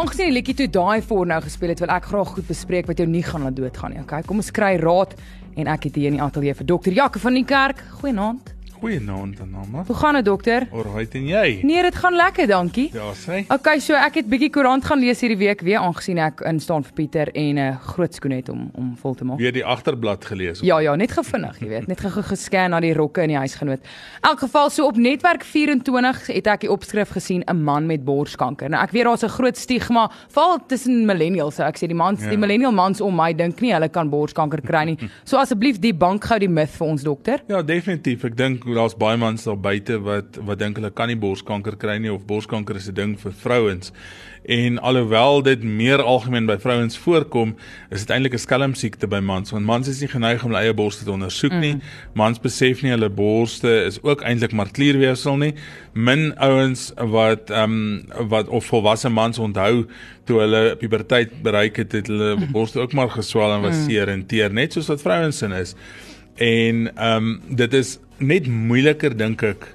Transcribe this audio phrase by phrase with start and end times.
[0.00, 3.02] Aangesien die liedjie toe daai voor nou gespeel het, wil ek graag goed bespreek wat
[3.02, 4.00] jou nie gaan laat doodgaan nie.
[4.00, 5.12] Okay, kom ons kry raad
[5.60, 7.82] en ek het hier in die ateljee vir dokter Jaco van die kerk.
[7.98, 8.54] Goeienaand.
[8.80, 9.82] Goeienaand aan almal.
[9.86, 10.64] Hoe gaan dit dokter?
[10.72, 11.58] Alright en jy?
[11.62, 12.86] Nee, dit gaan lekker, dankie.
[12.96, 13.42] Ja, sê.
[13.52, 16.86] Okay, so ek het bietjie koerant gaan lees hierdie week weer aangesien ek in staan
[16.86, 19.38] vir Pieter en 'n uh, groot skoen het om om vol te maak.
[19.38, 20.62] Weer die agterblad gelees.
[20.64, 23.84] Ja, ja, net gevinnig, jy weet, net gou gescan na die rokke in die huisgenoot.
[24.20, 28.70] Elk geval so op netwerk 24 het ek die opskrif gesien 'n man met borskanker.
[28.70, 32.22] Nou ek weet daar's 'n groot stigma veral tussen millennials, so ek sê die mans,
[32.22, 32.30] ja.
[32.30, 34.98] die millennial mans om my dink nie hulle kan borskanker kry nie.
[35.24, 37.40] So asseblief die bank gou die myth vir ons dokter.
[37.46, 38.24] Ja, definitief.
[38.24, 41.98] Ek dink daar's baie mans daar buite wat wat dink hulle kan nie borskanker kry
[41.98, 43.92] nie of borskanker is 'n ding vir vrouens.
[44.44, 47.56] En alhoewel dit meer algemeen by vrouens voorkom,
[47.90, 50.74] is dit eintlik 'n skelmsiekte by mans want mans is nie geneig om hulle eie
[50.74, 51.74] borste te ondersoek nie.
[51.74, 51.80] Mm.
[52.14, 55.54] Mans besef nie hulle borste is ook eintlik maar klierweefsel nie.
[55.92, 59.86] Min ouens wat ehm um, wat of volwasse mans onthou
[60.24, 62.52] toe hulle puberteit bereik het, het hulle mm.
[62.52, 63.88] borste ook maar geswel en was mm.
[63.88, 65.74] seer en teer net soos wat vrouens sin is.
[66.40, 69.66] En ehm um, dit is net moeiliker dink ek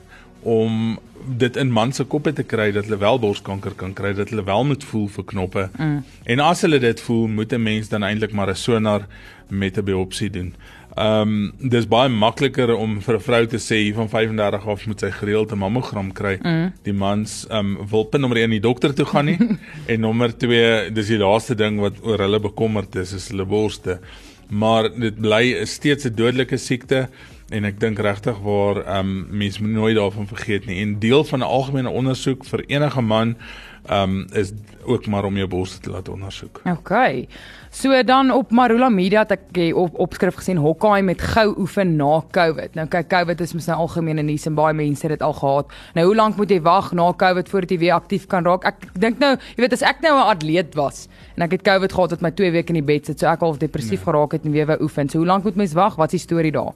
[0.41, 4.29] om dit in man se koppe te kry dat hulle wel borskanker kan kry, dat
[4.29, 5.67] hulle wel moet voel vir knoppe.
[5.77, 5.99] Mm.
[6.33, 9.07] En as hulle dit voel, moet 'n mens dan eintlik maar 'n sonar
[9.47, 10.53] met 'n biopsie doen.
[10.95, 14.85] Ehm um, dis baie makliker om vir 'n vrou te sê hier van 35 af
[14.87, 16.39] moet sy gereeld 'n mammogram kry.
[16.41, 16.71] Mm.
[16.83, 19.39] Die mans ehm um, wil punt nommer 1 die dokter toe gaan nie
[19.91, 23.99] en nommer 2 dis die laaste ding wat oor hulle bekommerd is is hulle borste.
[24.47, 27.09] Maar dit bly steeds 'n dodelike siekte
[27.49, 30.81] en ek dink regtig waar ehm um, mense moet nooit daarvan vergeet nie.
[30.81, 34.51] En deel van 'n algemene ondersoek vir enige man ehm um, is
[34.85, 36.61] ook maar om jou borste te laat ondersoek.
[36.65, 37.25] OK.
[37.69, 42.21] So dan op Marula Media het ek op opskrif gesien Hokkaai met gou oefen na
[42.31, 42.75] COVID.
[42.77, 45.33] Nou kyk COVID is mos nou algemeen in nuus en baie mense het dit al
[45.33, 45.73] gehad.
[45.97, 48.65] Nou hoe lank moet jy wag na COVID voordat jy weer aktief kan raak?
[48.65, 51.93] Ek dink nou, jy weet as ek nou 'n atleet was en ek het COVID
[51.93, 54.07] gehad het my 2 weke in die bed sit, so ek half depressief nee.
[54.07, 55.09] geraak het en weer wou oefen.
[55.09, 55.95] So hoe lank moet mens wag?
[55.95, 56.73] Wat is die storie daar?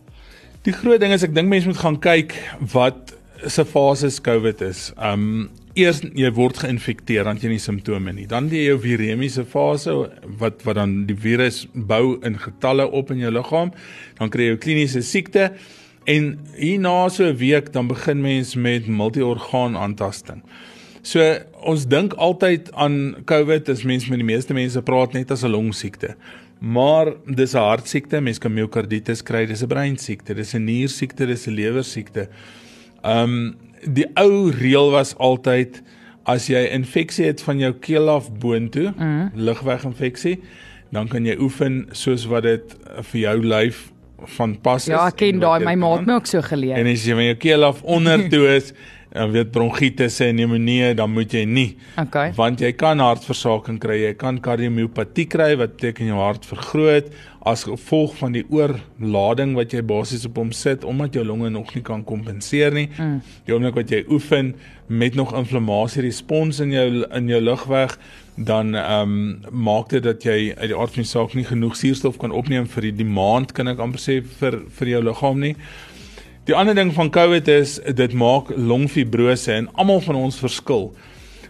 [0.63, 2.35] Die groot ding is ek dink mense moet gaan kyk
[2.73, 3.15] wat
[3.47, 4.91] se fases COVID is.
[4.97, 8.27] Um eers jy word geïnfekteer dan jy nie simptome nie.
[8.27, 9.93] Dan die jou viremiese fase
[10.39, 13.71] wat wat dan die virus bou in getalle op in jou liggaam.
[14.19, 15.51] Dan kry jy jou kliniese siekte
[16.09, 20.41] en hierna so 'n week dan begin mens met multiorgaan aantasting.
[21.01, 21.21] So
[21.63, 25.51] ons dink altyd aan COVID as mens met die meeste mense praat net as 'n
[25.51, 26.15] longsiekte.
[26.59, 31.47] Maar dis 'n hartsiekte, mens kan miokarditis kry, dis 'n breinsiekte, dis 'n niersiekte, dis
[31.47, 32.27] 'n lewersiekte.
[33.03, 35.81] Um die ou reël was altyd
[36.29, 39.31] as jy infeksie het van jou keel af boontoe, mm.
[39.35, 40.37] lugweginfeksie,
[40.93, 42.75] dan kan jy oefen soos wat dit
[43.11, 43.87] vir jou lyf
[44.37, 44.95] van pas ja, is.
[44.97, 46.75] Ja, ek ken daai, my maat het my ook so geleer.
[46.79, 48.73] En as jy van jou keel af onder toe is,
[49.11, 51.69] en weet bronchitis en pneumonie, dan moet jy nie.
[51.97, 52.29] Okay.
[52.37, 57.09] Want jy kan hartversaking kry, jy kan kardiomiopatie kry wat beteken jou hart vergroot
[57.49, 61.71] as gevolg van die oorlading wat jy basies op hom sit omdat jou longe nog
[61.75, 62.89] nie kan kompenseer nie.
[62.97, 63.19] Mm.
[63.47, 64.53] Die oomblik wat jy oefen
[64.89, 67.95] met nog inflammasie respons in jou in jou lugweg
[68.39, 71.75] dan ehm um, maak dit dat jy uit die aard van die saak nie genoeg
[71.75, 75.55] suurstof kan opneem vir die, maand kan ek amper sê vir vir jou liggaam nie.
[76.49, 80.87] Die ander ding van COVID is dit maak longfibrose en almal van ons verskil.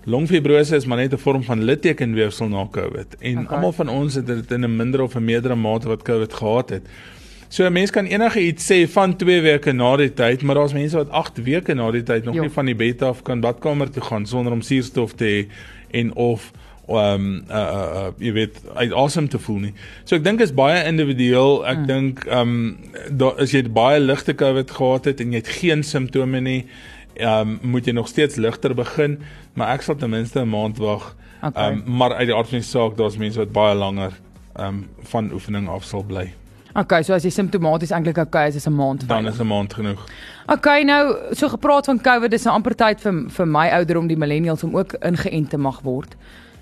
[0.04, 3.56] Longfibrose is maar net 'n vorm van littekenweefsel na COVID en okay.
[3.56, 6.70] almal van ons het dit in 'n minder of 'n meerdere mate wat COVID gehad
[6.70, 6.84] het.
[7.48, 10.74] So 'n mens kan enige iets sê van 2 weke na die tyd, maar daar's
[10.74, 12.42] mense wat 8 weke na die tyd nog jo.
[12.42, 15.48] nie van die bed af kan badkamer toe gaan sonder om suurstof te hê
[15.92, 16.52] en of
[16.90, 19.74] um uh, uh uh jy weet uit awesome te voel nie.
[20.06, 21.62] So ek dink is baie individueel.
[21.70, 21.88] Ek mm.
[21.90, 22.56] dink um
[23.12, 26.64] daar as jy baie ligte COVID gehad het en jy het geen simptome nie,
[27.20, 29.20] um moet jy nog steeds ligter begin,
[29.54, 31.16] maar ek sal ten minste 'n maand wag.
[31.44, 31.72] Okay.
[31.72, 34.14] Um maar uit die aard van die saak daar's mense wat baie langer
[34.58, 36.34] um van oefening af sal bly.
[36.78, 39.74] Okay, so as jy simptomaties eintlik okay is, is 'n maand dan is 'n maand
[39.74, 40.06] genoeg.
[40.48, 44.18] Okay, nou so gepraat van COVID, dis 'n amper tyd vir vir my ouderdom die
[44.18, 46.16] millennials om ook ingeënt te mag word.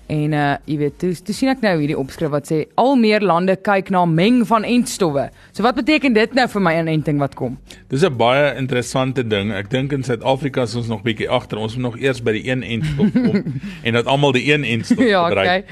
[0.08, 3.24] En uh jy weet, toe, toe sien ek nou hierdie opskrif wat sê al meer
[3.24, 5.26] lande kyk na meng van entstowwe.
[5.52, 7.58] So wat beteken dit nou vir my inenting wat kom?
[7.92, 9.52] Dis 'n baie interessante ding.
[9.52, 11.58] Ek dink in Suid-Afrika is ons nog bietjie agter.
[11.58, 15.04] Ons moet nog eers by die een entstof kom en dat almal die een entstof
[15.04, 15.46] ja, gebruik.
[15.46, 15.64] Okay.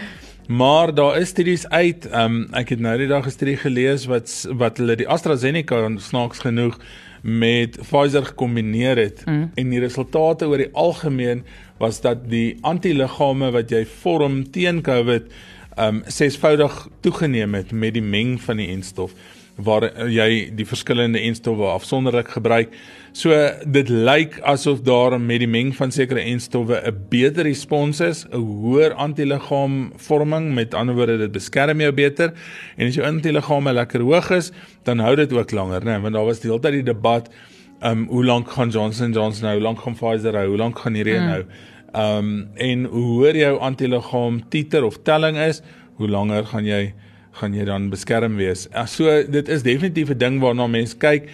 [0.46, 2.06] Maar daar is studies uit.
[2.14, 6.38] Um ek het nou die dag 'n studie gelees wat wat hulle die AstraZeneca snaaks
[6.38, 6.78] genoeg
[7.22, 9.50] met Pfizer gekombineer het mm.
[9.54, 11.44] en die resultate oor die algemeen
[11.78, 15.26] was dat die antiliggame wat jy vorm teen COVID
[15.78, 19.12] um sesvoudig toegeneem het met die meng van die enstof.
[19.56, 22.74] Waar jy die verskillende enstowwe afsonderlik gebruik.
[23.16, 23.32] So
[23.64, 28.36] dit lyk asof daar met die meng van sekere enstowwe 'n beter respons is, 'n
[28.36, 32.34] hoër antiliggaamvorming, met ander woorde dit beskerm jou beter
[32.76, 34.52] en as jou antiliggaame lekker hoog is,
[34.84, 36.00] dan hou dit ook langer, né?
[36.00, 37.30] Want daar was die hele tyd die debat
[37.82, 40.94] um hoe lank gaan Johnson Johnson nou, hoe lank gaan Pfizer hou, hoe lank gaan
[40.94, 41.26] hierdie mm.
[41.26, 41.44] nou?
[41.94, 45.62] Um en hoe hoër jou antiliggaam titer of telling is,
[45.96, 46.92] hoe langer gaan jy
[47.36, 48.66] gaan jy dan beskerm wees.
[48.86, 51.28] So dit is definitief 'n ding waarna mense kyk.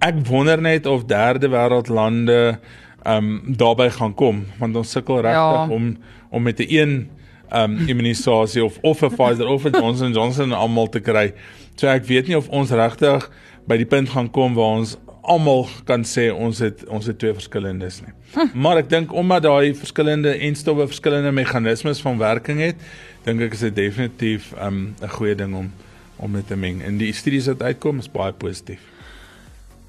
[0.00, 2.58] Ek wonder net of derde wêreld lande
[3.06, 5.68] um daarbey gaan kom want ons sukkel regtig ja.
[5.68, 5.96] om
[6.30, 7.10] om met 'n een
[7.50, 11.32] um immunisasie of of 'n Pfizer of 'n Johnson Johnson almal te kry.
[11.74, 13.30] So ek weet nie of ons regtig
[13.66, 17.32] by die punt gaan kom waar ons almal kan sê ons het ons het twee
[17.32, 18.12] verskillendes nie.
[18.34, 18.52] Hm.
[18.60, 22.76] Maar ek dink omdat daai verskillende enstowwe verskillende meganismes van werking het,
[23.24, 25.72] dink ek is dit definitief 'n um, goeie ding om
[26.18, 26.82] om dit te meng.
[26.82, 28.80] En die studies wat uitkom is baie positief.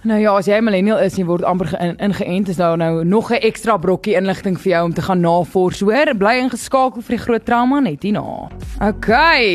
[0.07, 3.41] Nou ja, as jy millennial is en word amper ingeënt, is daar nou nog 'n
[3.43, 6.15] ekstra brokkie inligting vir jou om te gaan navors, hoor.
[6.15, 8.47] Bly ingeskakel vir die groot trauma net hierna.
[8.79, 9.09] OK,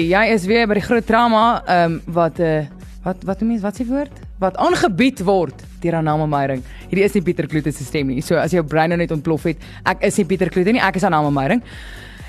[0.05, 2.67] jy is weer by die groot trauma, ehm um, wat 'n uh, eh,
[3.05, 4.13] wat wat noem jy wat s'ie woord?
[4.39, 6.65] Wat aangebied word deur Anama Meyering.
[6.89, 8.25] Hierdie is nie Pieter Kloete se stem nie.
[8.25, 10.99] So as jou brein nou net ontplof het, ek is nie Pieter Kloete nie, ek
[11.01, 11.63] is Anama Meyering.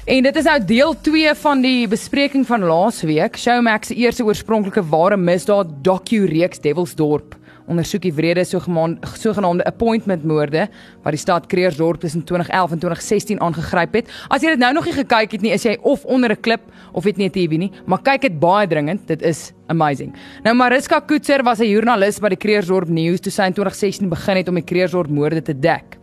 [0.06, 4.84] En dit is nou deel 2 van die bespreking van laasweek, Showmax se eerste oorspronklike
[4.92, 7.34] ware misdaad docu-reeks Devilsdorp
[7.68, 10.68] ondersoek die wrede sogenaamde appointment moorde
[11.04, 14.14] wat die stad Kreersdorp tussen 2011 en 2016 aangegryp het.
[14.30, 16.62] As jy dit nou nog nie gekyk het nie, is jy of onder 'n klip
[16.94, 19.08] of het nie 'n TV nie, maar kyk dit baie dringend.
[19.08, 20.14] Dit is amazing.
[20.44, 24.38] Nou Mariska Koetser was 'n joernalis by die Kreersdorp News toe sy in 2016 begin
[24.38, 25.98] het om die Kreersdorp moorde te dek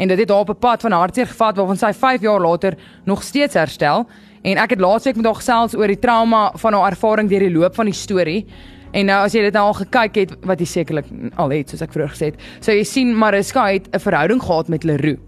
[0.00, 2.74] en dit het haar op 'n pad van hartseer gevat waarvan sy 5 jaar later
[3.04, 4.06] nog steeds herstel
[4.42, 7.52] en ek het laasweek met haar gesels oor die trauma van haar ervaring deur die
[7.52, 8.46] loop van die storie
[8.92, 11.82] en nou as jy dit nou al gekyk het wat jy sekerlik al het soos
[11.82, 15.20] ek vroeër gesê het sou jy sien Mariska het 'n verhouding gehad met Leroux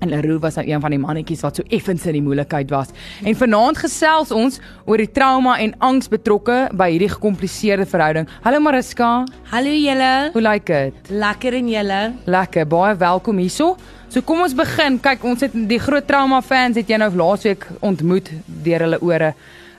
[0.00, 2.92] En Leroux was nou een van die mannetjies wat so effens in die moeilikheid was.
[3.24, 8.28] En vanaand gesels ons oor die trauma en angs betrokke by hierdie gekompliseerde verhouding.
[8.44, 9.24] Hallo Mariska.
[9.52, 10.30] Hallo julle.
[10.32, 11.10] Hoe lyk dit?
[11.10, 12.00] Lekker en julle?
[12.24, 12.66] Lekker.
[12.68, 13.76] Baie welkom hierso.
[14.08, 15.00] So kom ons begin.
[15.02, 19.32] Kyk, ons het die groot trauma fans het jy nou laasweek ontmoet deur hulle ore.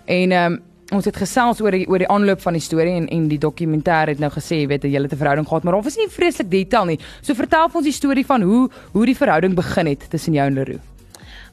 [0.06, 0.64] En ehm um,
[0.96, 4.14] ons het gesels oor die oor die aanloop van die storie en en die dokumentêr
[4.14, 6.86] het nou gesê weet jy het 'n verhouding gehad maar of is nie vreeslik detail
[6.86, 7.00] nie.
[7.22, 10.54] So vertel ons die storie van hoe hoe die verhouding begin het tussen jou en
[10.54, 10.80] Leroux.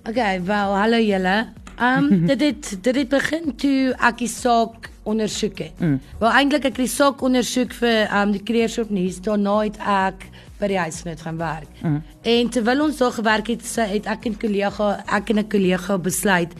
[0.08, 1.48] Okay, wel hallo julle.
[1.78, 5.80] Ehm um, dit het dit het begin toe ek die saak ondersoek het.
[5.80, 6.00] Mm.
[6.18, 9.78] Wel eintlik ek die saak ondersoek vir ehm um, die kreers op nuus daarna het
[9.78, 10.28] ek
[10.64, 11.80] by die huis net gaan werk.
[11.82, 12.00] Mm.
[12.34, 14.88] En terwyl ons daar gewerk het, het ek en kollega,
[15.18, 16.52] ek en 'n kollega besluit,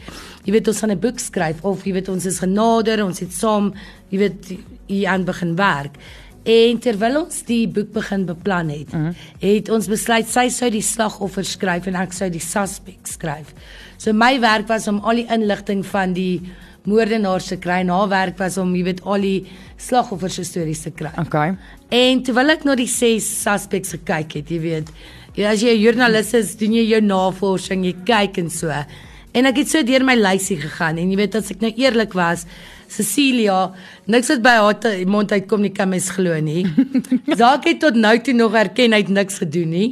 [0.45, 3.33] jy weet ons gaan 'n boek skryf of jy weet ons is genader, ons het
[3.33, 3.73] saam,
[4.09, 4.57] jy weet
[4.87, 5.97] hier aan begin werk.
[6.45, 9.15] En terwyl ons die boek begin beplan het, mm.
[9.41, 13.53] het ons besluit sy sou die slagoffer skryf en ek sou die suspek skryf.
[13.97, 16.41] So my werk was om al die inligting van die
[16.89, 17.81] moordenaars te kry.
[17.83, 19.47] Na werk was om, jy weet, al die
[19.81, 21.11] slagoffers se stories te kry.
[21.25, 21.55] Okay.
[21.93, 24.93] En terwyl ek na die ses suspects gekyk het, jy weet,
[25.43, 28.71] as jy 'n joernalis is, doen jy jou navorsing, jy kyk en so.
[29.35, 32.13] En ek het so deur my lysie gegaan en jy weet as ek nou eerlik
[32.13, 32.45] was,
[32.87, 33.73] Cecilia,
[34.07, 36.65] niks wat by haar mond uitkom nie kan mens glo nie.
[37.41, 39.89] Zaak het tot nou toe nog erken hy het niks gedoen nie.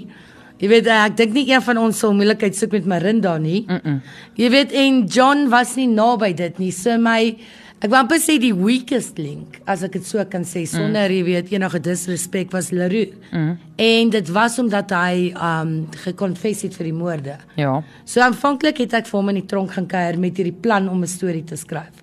[0.63, 3.65] Jy weet eh, ek dink nie een van ons sal moeilikheid soek met Marinda nie.
[3.67, 3.99] Mm -mm.
[4.39, 6.71] Jy weet en John was nie naby dit nie.
[6.71, 7.35] So my
[7.83, 11.15] ek wou amper sê die weakest link as ek dit so kan sê sonder mm.
[11.15, 13.11] jy weet enige disrespek was Leroux.
[13.31, 13.57] Mm.
[13.75, 17.35] En dit was omdat hy um gekonfess het vir die moorde.
[17.55, 17.83] Ja.
[18.05, 21.01] So aanvanklik het ek vir hom in die tronk gaan kuier met hierdie plan om
[21.01, 21.99] 'n storie te skryf.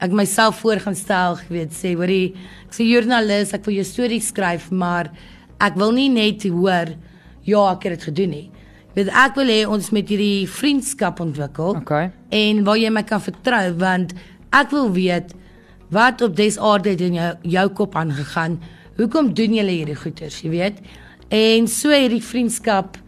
[0.00, 2.34] Ek myself voor gaan stel, jy weet, sê hoorie,
[2.66, 5.12] ek sê joernalis, ek wil jou storie skryf, maar
[5.60, 6.96] ek wil nie net hoor
[7.50, 8.46] ja, ek het dit gedoen nie.
[8.96, 11.76] Weet ek wil hê ons met hierdie vriendskap ontwikkel.
[11.82, 12.10] Okay.
[12.34, 14.14] En waar jy my kan vertrou want
[14.56, 15.34] ek wil weet
[15.94, 18.58] wat op des aarde in jou, jou kop aangegaan.
[18.98, 20.82] Hoekom doen julle hierdie goeters, jy weet?
[21.30, 22.98] En so hierdie vriendskap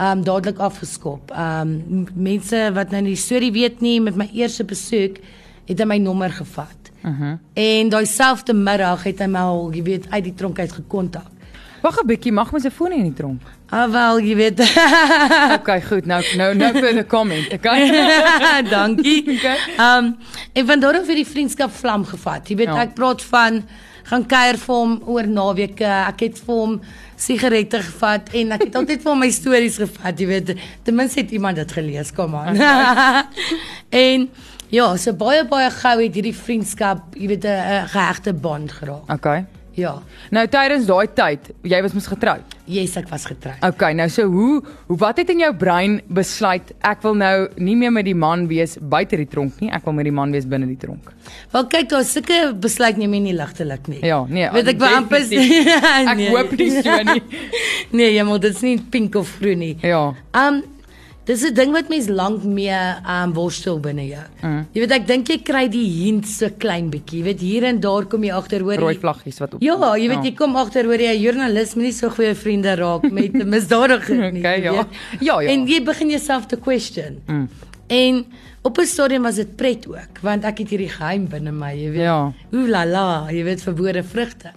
[0.00, 1.30] um dadelik afgeskop.
[1.36, 5.20] Um mense wat nou die storie weet nie met my eerste besoek
[5.68, 6.90] het hy my nommer gevat.
[7.02, 7.12] Mhm.
[7.12, 7.36] Uh -huh.
[7.54, 11.30] En daai selfde middag het hy my al, jy weet, uit die tronk uit gekontak.
[11.80, 13.42] Wag 'n bietjie, mag mens 'n foon in die tronk?
[13.70, 14.60] Ah wel, jy weet.
[15.58, 16.06] okay, goed.
[16.06, 17.88] Nou nou nou vir 'n comment, okay?
[18.68, 19.18] Dankie.
[19.40, 19.56] Okay.
[19.78, 20.16] Um
[20.52, 22.48] en van daar af het die vriendskap vlam gevat.
[22.48, 22.80] Jy weet ja.
[22.80, 23.62] ek praat van
[24.10, 25.86] gaan kuier vir hom oor naweke.
[25.86, 26.80] Ek het vir hom
[27.16, 30.54] sigarette gevat en ek het altyd vir hom my stories gevat, jy weet.
[30.82, 32.56] Ten minste het iemand dit gelees, kom aan.
[34.06, 34.28] en
[34.68, 39.10] ja, so baie baie gou het hierdie vriendskap, jy weet 'n 'n gehegte band geraak.
[39.10, 39.46] Okay.
[39.80, 39.94] Ja.
[40.34, 42.56] Nou tydens daai tyd, jy was mos getroud.
[42.70, 43.56] Yes, ek was getroud.
[43.66, 47.74] Okay, nou so hoe hoe wat het in jou brein besluit ek wil nou nie
[47.80, 50.46] meer met die man wees buite die tronk nie, ek wil met die man wees
[50.46, 51.10] binne die tronk.
[51.54, 54.02] Wel kyk, daar sulke besluit neem jy nie ligtelik nie.
[54.06, 54.46] Ja, nee.
[54.54, 55.88] Weet ek wou amper definitief.
[56.10, 56.28] Ek Nee.
[56.34, 57.22] hoop nie so nie.
[57.96, 59.72] Nee, jy moet dit is nie pink of groen nie.
[59.82, 60.10] Ja.
[60.36, 60.60] Um
[61.30, 62.78] dis 'n ding wat mens lank mee
[63.14, 64.24] um worstel binne jou.
[64.42, 64.66] Mm.
[64.74, 67.20] Jy weet ek dink jy kry die hint so klein bietjie.
[67.20, 69.62] Jy weet hier en daar kom jy agter hoor Rooi vlaggies wat op.
[69.62, 72.74] Ja, jy weet jy kom agter hoor jy 'n joernalis moet nie so goeie vriende
[72.76, 74.40] raak met 'n misdadiger nie.
[74.40, 74.72] Okay, ja.
[74.72, 74.86] weet.
[75.20, 75.50] Ja, ja.
[75.50, 77.20] En jy begin jouself te question.
[77.26, 77.48] Mm.
[77.88, 78.24] En
[78.62, 81.90] op 'n stadium was dit pret ook want ek het hierdie geheim binne my, jy
[81.90, 82.02] weet.
[82.02, 82.32] Ja.
[82.52, 84.52] Ooh la la, jy weet verbode vrugte.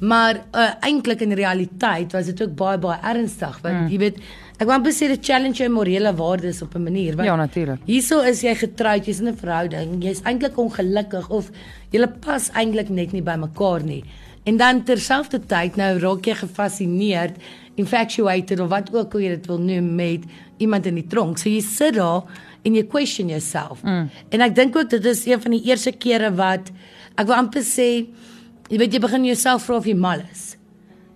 [0.00, 3.88] Maar uh, eintlik in realiteit was dit ook baie baie ernstig want mm.
[3.88, 4.18] jy weet
[4.58, 7.80] ek wou amper sê dit challenge jou morele waardes op 'n manier want Ja, natuurlik.
[7.86, 11.50] Hierso is jy getroud, jy's in 'n verhouding, jy's eintlik ongelukkig of
[11.90, 14.04] jy pas eintlik net nie by mekaar nie.
[14.44, 17.36] En dan terselfdertyd nou raak jy gefassineerd,
[17.80, 20.26] infatuated of wat ook al jy dit wil noem met
[20.58, 21.38] iemand in die tronk.
[21.38, 22.22] So jy sit daar
[22.64, 23.82] en jy question yourself.
[23.82, 24.10] Mm.
[24.30, 26.70] En ek dink ook dit is een van die eerste kere wat
[27.16, 28.06] ek wil amper sê
[28.70, 30.53] jy weet jy begin jouself vra of jy mal is.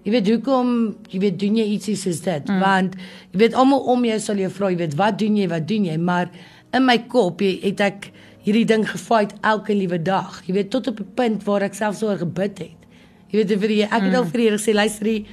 [0.04, 0.68] Jy weet hoekom,
[1.10, 2.46] jy weet doen jy ietsie soos dit?
[2.48, 2.60] Mm.
[2.62, 2.94] Want
[3.32, 5.88] jy weet almal om jou sal jou vra, jy weet wat doen jy, wat doen
[5.90, 5.96] jy?
[6.00, 6.30] Maar
[6.76, 8.10] in my kop jy, het ek
[8.46, 10.40] hierdie ding gefight elke liewe dag.
[10.46, 12.78] Jy weet tot op 'n punt waar ek selfs oor gebid het.
[13.28, 15.24] Jy weet vir die, ek het al vir die Here gesê, luister hier,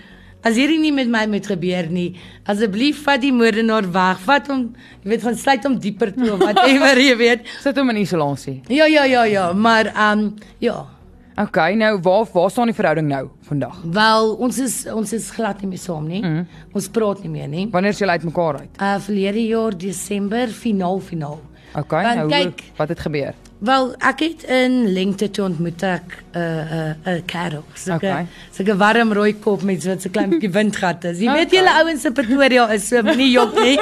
[0.44, 4.20] as hierdie nie met my moet gebeur nie, asseblief vat die moordenaar weg.
[4.20, 7.48] Vat hom, jy weet, gaan sluit hom dieper toe of whatever, jy weet.
[7.64, 8.62] Sit hom in isolasie.
[8.68, 10.95] Ja, ja, ja, ja, maar ehm um, ja.
[11.38, 13.82] Okay, nou waar waar staan die verhouding nou vandag?
[13.84, 16.22] Wel, ons is ons is glad nie meer saam nie.
[16.24, 16.46] Mm.
[16.74, 17.66] Ons praat nie meer nie.
[17.72, 18.70] Wanneer is julle uitmekaar uit?
[18.82, 21.42] Uh verlede jaar Desember finaal finaal.
[21.76, 23.34] Okay, Want nou kyk- wat het gebeur?
[23.60, 27.64] Wel, ek het in lengte toe ontmoet ek 'n 'n 'n kerel.
[27.76, 28.26] So 'n Okay.
[28.52, 31.20] so 'n warm rooi kop met so 'n klein bietjie windgat is.
[31.20, 31.60] Jy weet Okay.
[31.60, 33.78] julle ouens in Pretoria is so nie jok nie.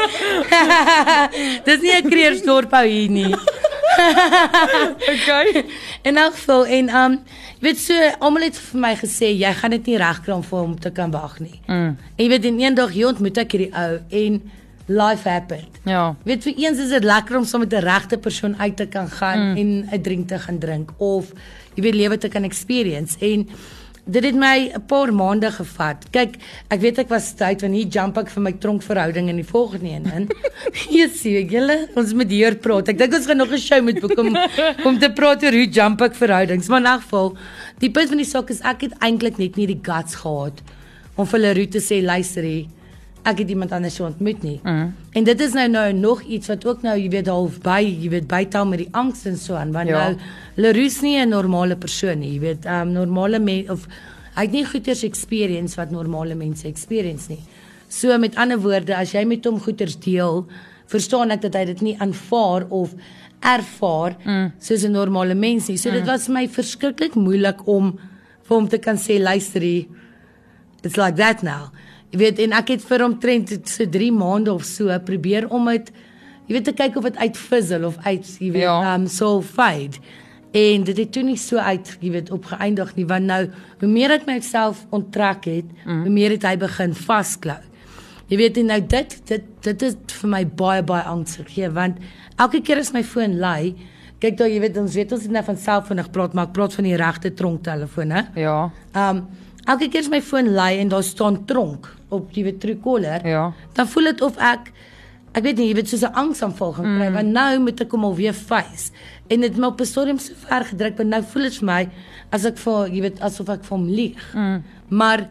[1.65, 3.35] Dis nie 'n kreersdorp hou hier nie.
[5.13, 5.65] Okay.
[6.01, 7.19] In elk geval en um
[7.59, 10.59] jy weet so almal het vir my gesê jy gaan dit nie regkry om vir
[10.59, 11.59] hom te kan wag nie.
[11.67, 11.95] Mm.
[11.95, 14.41] En jy weet en eendag hier ontmoet ek hierdie ou en
[14.87, 15.79] life happened.
[15.87, 16.15] Ja.
[16.23, 18.85] Jy weet vir eens is dit lekker om saam met 'n regte persoon uit te
[18.85, 19.57] kan gaan mm.
[19.57, 21.31] en 'n drink te gaan drink of
[21.75, 23.47] jy weet lewe te kan experience en
[24.05, 26.05] dit het my 'n paar maande gevat.
[26.11, 26.35] Kyk,
[26.69, 29.89] ek weet ek was tyd want hier jump ek vir my tronkverhouding in die volgende
[29.89, 30.27] een in.
[30.97, 32.89] Jessie, julle, ons moet hier praat.
[32.89, 34.37] Ek dink ons gaan nog 'n show moet boek om
[34.85, 36.67] om te praat oor hoe jump ek verhoudings.
[36.67, 37.37] Maar in elk geval,
[37.79, 40.61] die punt van die saak is ek het eintlik net nie die guts gehad
[41.15, 42.67] om vir Leroux te sê luister hier
[43.23, 44.59] ek het iemand anders ontmoet nie.
[44.63, 44.93] Mm.
[45.15, 48.09] En dit is nou nou nog iets wat ook nou jy weet half by, jy
[48.11, 50.09] weet bytel met die angs en so aan want Ja.
[50.09, 50.17] nou
[50.55, 53.87] Leroux nie 'n normale persoon nie, jy weet, um normale mense of
[54.35, 57.39] hy het nie goeters experience wat normale mense experience nie.
[57.87, 60.45] So met ander woorde, as jy met hom goeters deel,
[60.85, 62.93] verstaan ek dat hy dit nie aanvaar of
[63.39, 64.51] ervaar mm.
[64.59, 65.77] soos 'n normale mens nie.
[65.77, 65.95] So mm.
[65.95, 67.99] dit was vir my verskriklik moeilik om
[68.43, 69.85] vir hom te kan sê luister hier
[70.83, 71.71] it's like that now.
[72.13, 75.87] Jy weet en ek het vir omtrent so 3 maande of so probeer om dit
[76.45, 78.75] jy weet te kyk of dit uitfizzle of uit jy weet Ja.
[78.83, 78.95] ja.
[78.95, 79.97] um so fade.
[80.53, 83.47] En dit het toe nie so uit jy weet opgeëindig nie want nou
[83.81, 86.03] hoe meer ek myself onttrek het, mm.
[86.05, 87.61] hoe meer het hy begin vasklou.
[88.29, 91.97] Jy weet en nou dit dit dit is vir my baie baie angs gegee want
[92.37, 93.73] elke keer as my foon lui
[94.21, 96.77] kyk daar jy weet ons weet ons het nou van selfoon gepraat maar ek praat
[96.77, 98.21] van die regte tronktelefoon hè.
[98.39, 98.69] Ja.
[98.93, 99.25] Um
[99.65, 103.51] elke keer as my foon lui en daar staan tronk op die weet Truecaller, Ja.
[103.73, 104.71] dan voel dit of ek
[105.33, 107.13] ek weet nie, jy weet soos 'n angsaanval gaan kry mm.
[107.17, 108.91] want nou moet ek hom alweer face.
[109.29, 111.89] En dit my op 'n stadium so ver gedruk want nou voel dit vir my
[112.31, 114.21] as ek vir jy weet asof ek vir hom lieg.
[114.35, 114.63] Mm.
[114.89, 115.27] Maar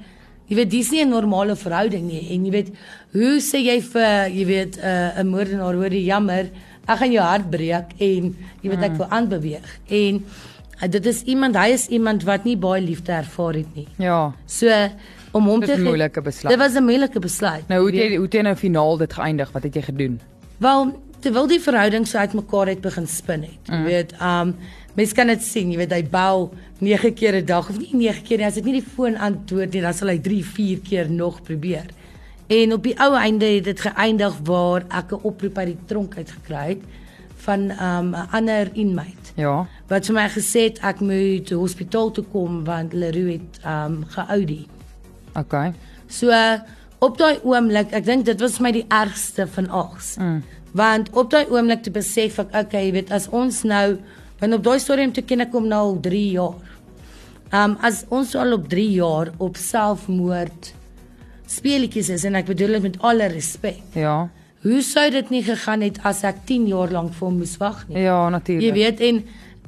[0.49, 2.71] jy weet dis nie 'n normale verhouding nie en jy weet
[3.13, 6.51] hoe sê jy vir jy weet 'n uh, moordenaar hoor jy jammer
[6.89, 10.25] ek gaan jou hart breek en jy weet ek wil aanbeweeg en
[10.83, 13.87] uh, dit is iemand hy is iemand wat nie baie liefde ervaar het nie.
[13.99, 14.33] Ja.
[14.47, 14.69] So
[15.33, 16.59] om hom Dis te 'n ge- moeilike besluit.
[16.59, 17.69] Dit was 'n moeilike besluit.
[17.69, 19.53] Nou hoe het jy hoe het jy nou finaal dit geëindig?
[19.53, 20.21] Wat het jy gedoen?
[20.59, 23.59] Wel, terwyl die verhouding so uitmekaar het begin spin het.
[23.65, 23.85] Jy mm.
[23.85, 24.55] weet, um
[24.95, 28.23] mense kan dit sien, jy weet hy bel 9 keer 'n dag of nie 9
[28.23, 31.11] keer nie, as dit nie die foon antwoord nie, dan sal hy 3, 4 keer
[31.11, 31.87] nog probeer.
[32.49, 36.17] En op die ou einde het dit geëindig waar ek 'n oproep uit die tronk
[36.17, 36.83] uit gekry het
[37.37, 39.67] van um 'n ander inmate Ja.
[39.89, 44.67] wat vir my gesê het ek moet hospitaal toe kom want Leroux het um geoudie.
[45.39, 45.73] Okay.
[46.09, 46.31] So
[47.03, 50.17] op daai oomblik, ek dink dit was my die ergste van alles.
[50.21, 50.43] Mm.
[50.79, 53.97] Want op daai oomblik te besef ek, okay, jy weet as ons nou
[54.43, 56.71] want op daai stadium toe ken ek hom nou al 3 jaar.
[57.55, 60.73] Um as ons al op 3 jaar op selfmoord
[61.53, 63.83] speletjies is en ek bedoel dit met alle respek.
[63.99, 64.17] Ja.
[64.63, 67.85] Hoe sou dit nie gegaan het as ek 10 jaar lank vir hom moes wag
[67.89, 68.05] nie?
[68.07, 68.65] Ja, natuurlik.
[68.67, 69.23] Jy weet en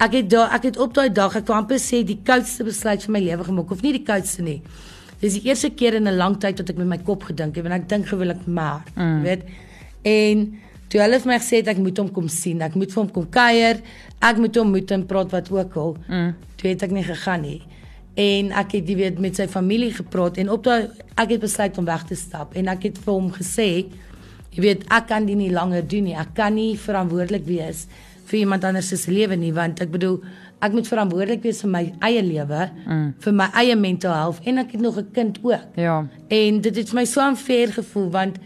[0.04, 3.04] ek het daar ek het op daai dag ek kan amper sê die koudste besluit
[3.06, 4.60] van my lewe gemaak of nie die koudste nie.
[5.20, 7.64] Dis die eerste keer in 'n lang tyd wat ek met my kop gedink het
[7.64, 9.22] en ek dink gewoonlik maar, mm.
[9.22, 9.42] weet.
[10.02, 13.02] En toe hulle vir my gesê het ek moet hom kom sien, ek moet vir
[13.02, 13.80] hom kom kuier,
[14.20, 15.96] ek moet hom moet en praat wat ook al.
[16.08, 16.34] Mm.
[16.56, 17.62] Toe het ek nie gegaan nie.
[18.14, 21.78] En ek het jy weet met sy familie gepraat en op daai ek het besluit
[21.78, 23.86] om weg te stap en ek het vir hom gesê
[24.54, 26.14] jy weet ek kan dit nie langer doen nie.
[26.14, 27.88] Ek kan nie verantwoordelik wees
[28.28, 30.20] vir iemand anders se lewe nie want ek bedoel
[30.60, 33.06] ek moet verantwoordelik wees vir my eie lewe, mm.
[33.24, 35.76] vir my eie mental health en ek het nog 'n kind ook.
[35.76, 36.06] Ja.
[36.28, 38.38] En dit het vir my so onfair gevoel want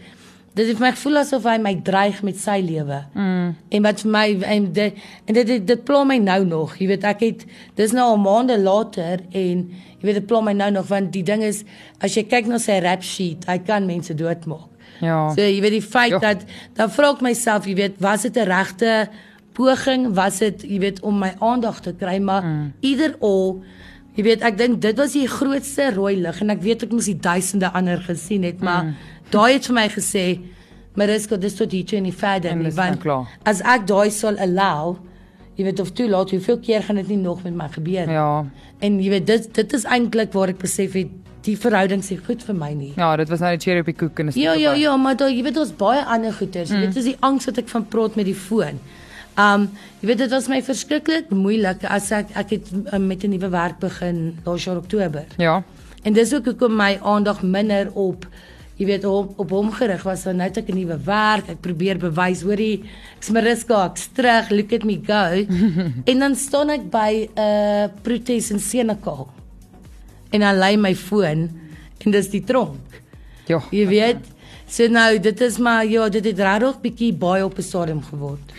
[0.53, 3.03] dit het my gevoel asof hy my dreig met sy lewe.
[3.13, 3.55] Mm.
[3.69, 4.93] En wat vir my en dit
[5.25, 6.77] en dit dit, dit pla my nou nog.
[6.77, 10.53] Jy weet ek het dis nou al maande later en jy weet dit pla my
[10.53, 11.63] nou nog want die ding is
[11.99, 14.67] as jy kyk na sy rap sheet, hy kan mense doodmaak.
[14.99, 15.29] Ja.
[15.35, 16.19] So jy weet die feit Jo.
[16.19, 16.43] dat
[16.75, 19.09] dan vra ek myself, jy weet, was dit 'n regte
[19.59, 20.07] poging?
[20.17, 22.71] Was dit, jy weet, om my aandag te kry, maar mm.
[22.87, 23.59] either or
[24.19, 27.07] Jy weet, ek dink dit was die grootste rooi lig en ek weet ek moes
[27.07, 29.13] die duisende ander gesien het, maar mm.
[29.31, 30.23] daai het vir my gesê,
[30.99, 33.29] Mariska, dis tot hier toe en nie verder En nie, nou want klaar.
[33.47, 34.97] as ek daai sal allow,
[35.55, 38.17] jy weet of toelaat, hoeveel keer gaan dit nie nog met my gebeur nie.
[38.17, 38.45] Ja.
[38.83, 41.15] En jy weet, dit dit is eintlik waar ek besef het
[41.47, 42.91] die verhouding is nie goed vir my nie.
[42.99, 45.15] Ja, dit was nou die cherry op die koek en is Ja ja ja, maar
[45.19, 46.73] daar jy weet ons baie ander goeters.
[46.73, 48.81] Jy weet dis die angs wat ek van praat met die foon.
[49.39, 49.69] Um
[50.01, 53.49] jy weet dit was my verskriklik moeilik as ek ek het um, met 'n nuwe
[53.49, 55.25] werk begin laas jaar Oktober.
[55.37, 55.63] Ja.
[56.03, 58.25] En dis ook hoekom my aandag minder op
[58.79, 61.49] jy weet op, op hom gerig was want nou het ek 'n nuwe werk.
[61.49, 62.83] Ek probeer bewys, hoorie,
[63.17, 65.45] ek's Mariska, ek's terug, look at me go.
[66.11, 69.27] en dan staan ek by 'n uh, protes in Senekal.
[70.31, 71.49] En dan lei my foon
[72.05, 73.01] en dis die tronk.
[73.47, 73.61] Ja.
[73.71, 74.23] Jy weet,
[74.67, 78.53] so nou dit is maar ja, dit het regtig bietjie baie op 'n stadium geword.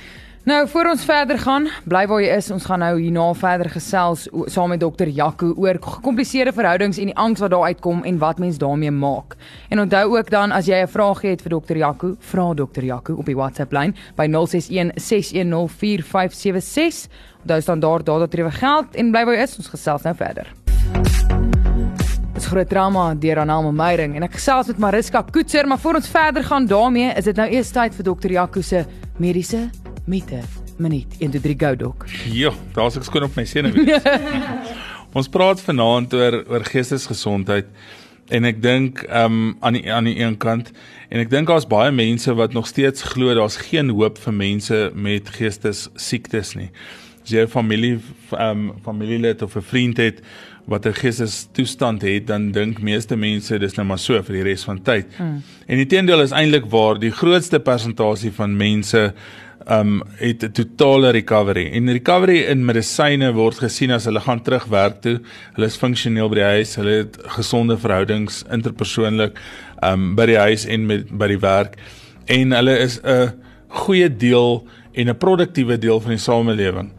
[0.45, 2.47] Nou voor ons verder gaan, bly waar jy is.
[2.51, 7.17] Ons gaan nou hierna verder gesels saam met dokter Jaco oor gekompliseerde verhoudings en die
[7.21, 9.37] angs wat daar uitkom en wat mens daarmee maak.
[9.69, 13.15] En onthou ook dan as jy 'n vraag het vir dokter Jaco, vra dokter Jaco
[13.15, 17.09] op die WhatsApp lyn by 061 610 4576.
[17.43, 19.57] Onthou standaard data tree geld en bly waar jy is.
[19.59, 20.47] Ons gesels nou verder.
[22.35, 26.09] Dis groot drama deur Anelma Meyring en ek gesels met Mariska Koetser, maar voor ons
[26.09, 28.85] verder gaan daarmee, is dit nou eers tyd vir dokter Jaco se
[29.19, 29.69] mediese
[30.11, 30.43] mite
[30.77, 32.07] minuut 1 2 3 go dok.
[32.33, 34.07] Ja, daar's ek skoon op my senuwees.
[35.17, 37.71] Ons praat vanaand oor oor geestesgesondheid
[38.35, 40.71] en ek dink ehm um, aan die aan die een kant
[41.11, 44.79] en ek dink daar's baie mense wat nog steeds glo daar's geen hoop vir mense
[44.95, 46.71] met geestesiektes nie.
[47.23, 50.23] As jy 'n familie ehm um, familielid of 'n vriend het
[50.71, 54.65] wat 'n geestestoestand het, dan dink meeste mense dis nou maar so vir die res
[54.65, 55.07] van tyd.
[55.17, 55.43] Hmm.
[55.67, 59.15] En die teendeel is eintlik waar die grootste persentasie van mense
[59.71, 61.71] um het 'n totale recovery.
[61.73, 65.21] En recovery in medisyne word gesien as hulle gaan terug werk toe.
[65.55, 69.39] Hulle is funksioneel by die huis, hulle het gesonde verhoudings interpersoonlik
[69.85, 71.77] um by die huis en met by die werk
[72.27, 73.33] en hulle is 'n
[73.69, 76.93] goeie deel en 'n produktiewe deel van die samelewing.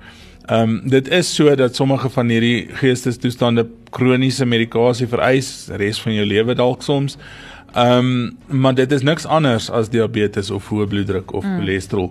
[0.49, 6.25] Um dit is so dat sommige van hierdie geestestoestande kroniese medikasie vereis res van jou
[6.25, 7.17] lewe dalk soms.
[7.75, 11.59] Um maar dit is niks anders as diabetes of hoë bloeddruk of mm.
[11.59, 12.09] cholesterol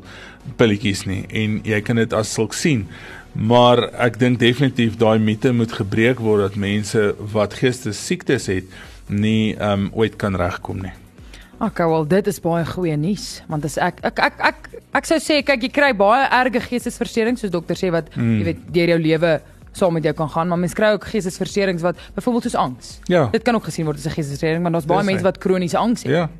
[0.56, 2.86] pilletjies nie en jy kan dit as sulk sien.
[3.32, 9.54] Maar ek dink definitief daai mite moet gebreek word dat mense wat geestesiektes het nie
[9.60, 10.94] um ooit kan regkom nie.
[11.60, 15.20] Okay, wel dit is baie goeie nuus want as ek ek ek ek, ek sou
[15.20, 18.36] sê kyk jy kry baie erge geestesversteurings soos dokter sê wat mm.
[18.38, 19.40] jy weet deur jou lewe
[19.72, 22.98] saam met jou kan gaan, maar mens kry ook geestesversteurings wat byvoorbeeld soos angs.
[23.04, 23.28] Ja.
[23.32, 26.02] Dit kan ook gesien word as 'n geestesversteuring, maar daar's baie mense wat kroniese angs
[26.02, 26.12] het.
[26.12, 26.30] Ja.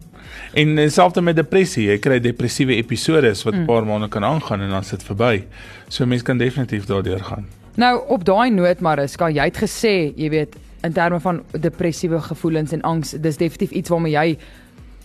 [0.53, 3.67] En dieselfde met depressie, jy kry depressiewe episodes wat 'n mm.
[3.67, 5.45] paar maande kan aangaan en dan sit verby.
[5.89, 7.47] So mense kan definitief daardeur gaan.
[7.75, 12.73] Nou op daai noot Mariska, jy het gesê, jy weet, in terme van depressiewe gevoelens
[12.73, 14.39] en angs, dis definitief iets waarmee jy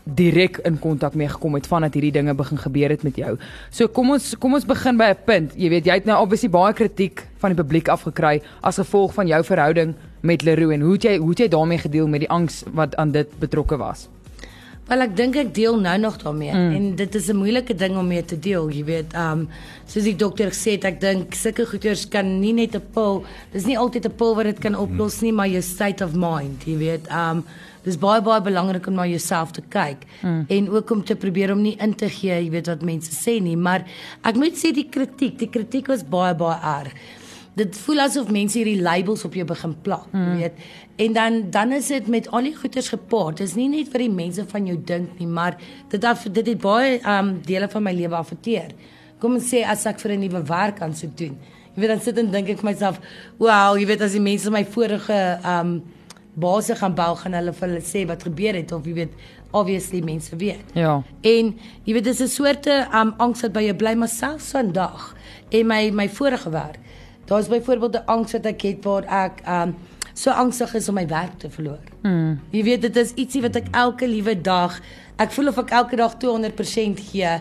[0.05, 3.35] direk in kontak mee gekom het vandat hierdie dinge begin gebeur het met jou.
[3.73, 5.53] So kom ons kom ons begin by 'n punt.
[5.57, 9.27] Jy weet, jy het nou obviously baie kritiek van die publiek afgekry as gevolg van
[9.27, 12.29] jou verhouding met Leroux en hoe het jy hoe het jy daarmee gedeel met die
[12.29, 14.09] angs wat aan dit betrokke was?
[14.85, 16.73] Wel ek dink ek deel nou nog daarmee mm.
[16.77, 19.15] en dit is 'n moeilike ding om mee te deel, jy weet.
[19.17, 19.47] Um
[19.87, 23.65] soos die dokter gesê het, ek dink sulke goeters kan nie net 'n pil, dis
[23.65, 26.77] nie altyd 'n pil wat dit kan oplos nie, maar jou state of mind, jy
[26.77, 27.09] weet.
[27.09, 27.43] Um
[27.83, 30.45] dis baie baie belangrik om na jouself te kyk mm.
[30.49, 33.41] en ook om te probeer om nie in te gee, jy weet wat mense sê
[33.41, 33.85] nie, maar
[34.23, 36.93] ek moet sê die kritiek, die kritiek was baie baie erg
[37.55, 40.37] dit voel asof mense hierdie labels op jou begin plak, mm.
[40.39, 40.59] weet.
[40.95, 43.37] En dan dan is dit met al die goeders gepaard.
[43.37, 45.57] Dit is nie net vir die mense van jou dink nie, maar
[45.91, 48.75] dit af, dit het baie um dele van my lewe afekteer.
[49.19, 51.37] Kom ons sê as ek vir 'n nuwe werk aan sou doen.
[51.75, 52.99] Jy weet dan sit en dink ek vir myself,
[53.37, 55.83] "Wow, jy weet as die mense my vorige um
[56.35, 59.13] base gaan bou gaan hulle vir hulle sê wat gebeur het of jy weet
[59.55, 60.73] obviously mense weet.
[60.73, 61.03] Ja.
[61.21, 61.53] En
[61.85, 65.15] jy weet dis 'n soorte um angs wat by jou bly maar selfs vandag
[65.49, 66.79] en my my vorige werk
[67.25, 69.75] Daar's byvoorbeeld 'n angs wat ek het waar ek um
[70.13, 71.83] so angstig is om my werk te verloor.
[72.01, 72.39] Mm.
[72.55, 74.79] Jy weet dit is ietsie wat ek elke liewe dag,
[75.21, 77.33] ek voel of ek elke dag 200% gee,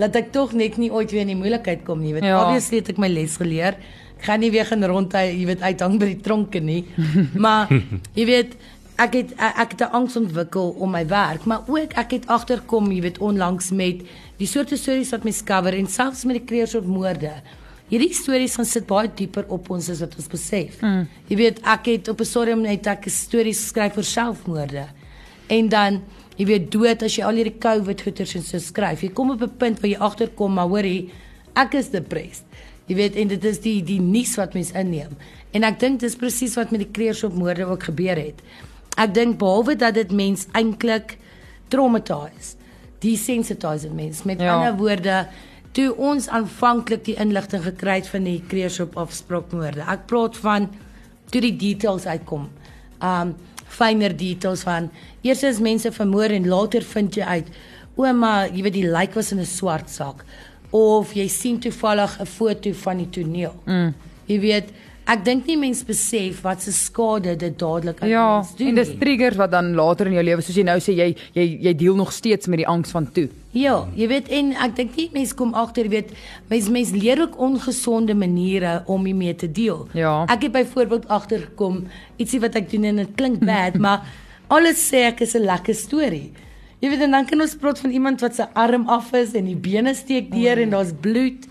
[0.00, 2.14] dat ek tog net nie ooit weer in die moeilikheid kom nie.
[2.16, 2.40] Weet, ja.
[2.40, 3.76] obviously het ek my les geleer.
[4.16, 6.86] Ek gaan nie weer gaan rond hy, jy weet, uithang by die tronke nie.
[7.44, 7.68] maar
[8.16, 8.56] jy weet
[9.02, 12.92] ek het ek het 'n angs ontwikkel om my werk, maar ook ek het agterkom,
[12.92, 14.00] jy weet, onlangs met
[14.38, 17.42] die soorte stories wat my skouer en selfs met die kreersop moorde
[17.92, 20.80] hierdie stories gaan sit baie dieper op ons as wat ons besef.
[20.80, 21.04] Mm.
[21.28, 24.86] Jy weet, ek het op 'n stadium net ek stories geskryf vir selfmoorde.
[25.48, 26.02] En dan
[26.38, 29.02] jy weet dood as jy al hierdie COVID goeters en so skryf.
[29.02, 31.10] Jy kom op 'n punt waar jy agterkom maar hoorie,
[31.54, 32.44] ek is depressed.
[32.86, 35.16] Jy weet en dit is die die nuus wat mens inneem.
[35.52, 38.40] En ek dink dis presies wat met die kreersopmoorde ook gebeur het.
[38.96, 41.18] Ek dink behalwe dat dit mens eintlik
[41.68, 42.58] traumatiseer,
[43.00, 44.22] desensitiseer mens.
[44.22, 44.54] Met ja.
[44.54, 45.28] ander woorde,
[45.72, 49.86] toe ons aanvanklik die inligting gekry het van die Kreersop afspraakmoorde.
[49.88, 50.68] Ek praat van
[51.32, 52.50] toe die details uitkom.
[53.00, 53.34] Um
[53.72, 54.90] fynere details van
[55.24, 57.46] eers is mense vermoor en later vind jy uit
[57.96, 60.24] ouma, jy weet die lijk was in 'n swart sak
[60.72, 63.54] of jy sien toevallig 'n foto van die toneel.
[63.64, 63.94] Mm.
[64.26, 64.72] Jy weet
[65.10, 68.68] Ek dink nie mense besef wat se skade dit dadelik aan ja, mens doen.
[68.68, 71.08] Ja, en dis triggers wat dan later in jou lewe soos jy nou sê jy
[71.34, 73.26] jy jy deel nog steeds met die angs van toe.
[73.52, 76.14] Ja, jy weet en ek dink nie mense kom agter weet
[76.52, 79.88] mense mense leer ook ongesonde maniere om mee te deel.
[79.98, 80.22] Ja.
[80.30, 81.82] Ek het byvoorbeeld agtergekom
[82.22, 84.06] ietsie wat ek doen en dit klink bad, maar
[84.52, 86.30] alles sê ek is 'n lekker storie.
[86.82, 89.44] Jy weet en dan kan ons praat van iemand wat se arm af is en
[89.44, 90.62] die bene steek deur oh.
[90.62, 91.46] en daar's bloed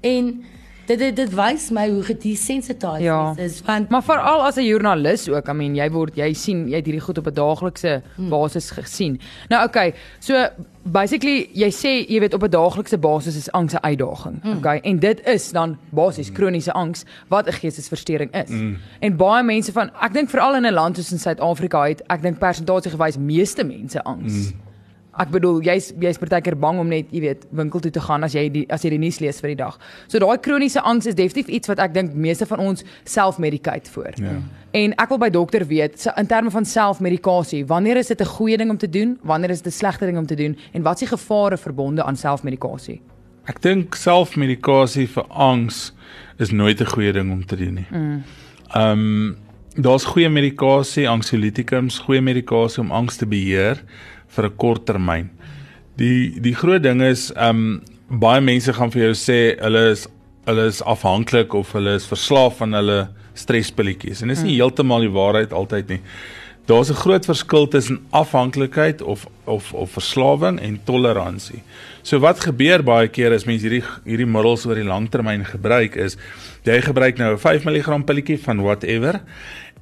[0.00, 0.44] en
[0.86, 3.34] dit dit, dit wys my hoe gedesensitiseerd ja.
[3.40, 6.76] is want maar veral as 'n joernalis ook I mean jy word jy sien jy
[6.76, 8.28] het hierdie goed op 'n daaglikse hmm.
[8.28, 10.46] basis gesien nou okay so
[10.82, 14.56] basically jy sê jy weet op 'n daaglikse basis is angs 'n uitdaging hmm.
[14.56, 18.76] okay en dit is dan basies kroniese angs wat 'n geestesversteuring is hmm.
[19.00, 22.22] en baie mense van ek dink veral in 'n land soos in Suid-Afrika het ek
[22.22, 24.63] dink persentasie gewys meeste mense angs hmm.
[25.18, 28.34] Ek bedoel jy's jy's partykeer bang om net, jy weet, winkel toe te gaan as
[28.34, 29.78] jy die as jy die nuus lees vir die dag.
[30.08, 34.12] So daai kroniese angs is definitief iets wat ek dink meeste van ons self-medicate voor.
[34.18, 34.36] Ja.
[34.74, 38.56] En ek wil by dokter weet in terme van self-medikasie, wanneer is dit 'n goeie
[38.56, 39.18] ding om te doen?
[39.22, 40.56] Wanneer is dit 'n slegte ding om te doen?
[40.72, 43.00] En wat is die gevare verbonde aan self-medikasie?
[43.44, 45.92] Ek dink self-medikasie vir angs
[46.38, 47.86] is nooit 'n goeie ding om te doen nie.
[47.90, 48.22] Mm.
[48.74, 49.36] Ehm um,
[49.76, 53.82] daar's goeie medikasie, anxiolytikums, goeie medikasie om angs te beheer
[54.36, 55.30] vir 'n kort termyn.
[55.96, 60.06] Die die groot ding is um, baie mense gaan vir jou sê hulle is
[60.46, 64.60] hulle is afhanklik of hulle is verslaaf van hulle stresspilletjies en dit is nie hmm.
[64.60, 66.00] heeltemal die waarheid altyd nie.
[66.66, 71.62] Daar's 'n groot verskil tussen afhanklikheid of of of verslawing en toleransie.
[72.02, 76.16] So wat gebeur baie keer as mense hierdie hierdie middels oor die langtermyn gebruik is
[76.64, 79.20] jy gebruik nou 'n 5 mg pilletjie van whatever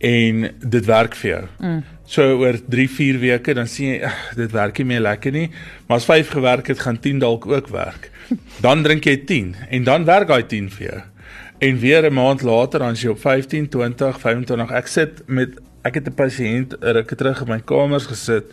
[0.01, 1.45] en dit werk vir jou.
[1.61, 1.85] Mm.
[2.13, 5.47] So oor 3, 4 weke dan sien jy dit werk nie meer lekker nie,
[5.89, 8.11] maar as 5 gewerk het, gaan 10 dalk ook werk.
[8.65, 11.01] Dan drink jy 10 en dan werk daai 10 vir jou.
[11.63, 14.71] En weer 'n maand later dan jy op 15, 20, 25.
[14.71, 18.45] Ek sit met ek het 'n pasiënt ruk terug in my kamers gesit.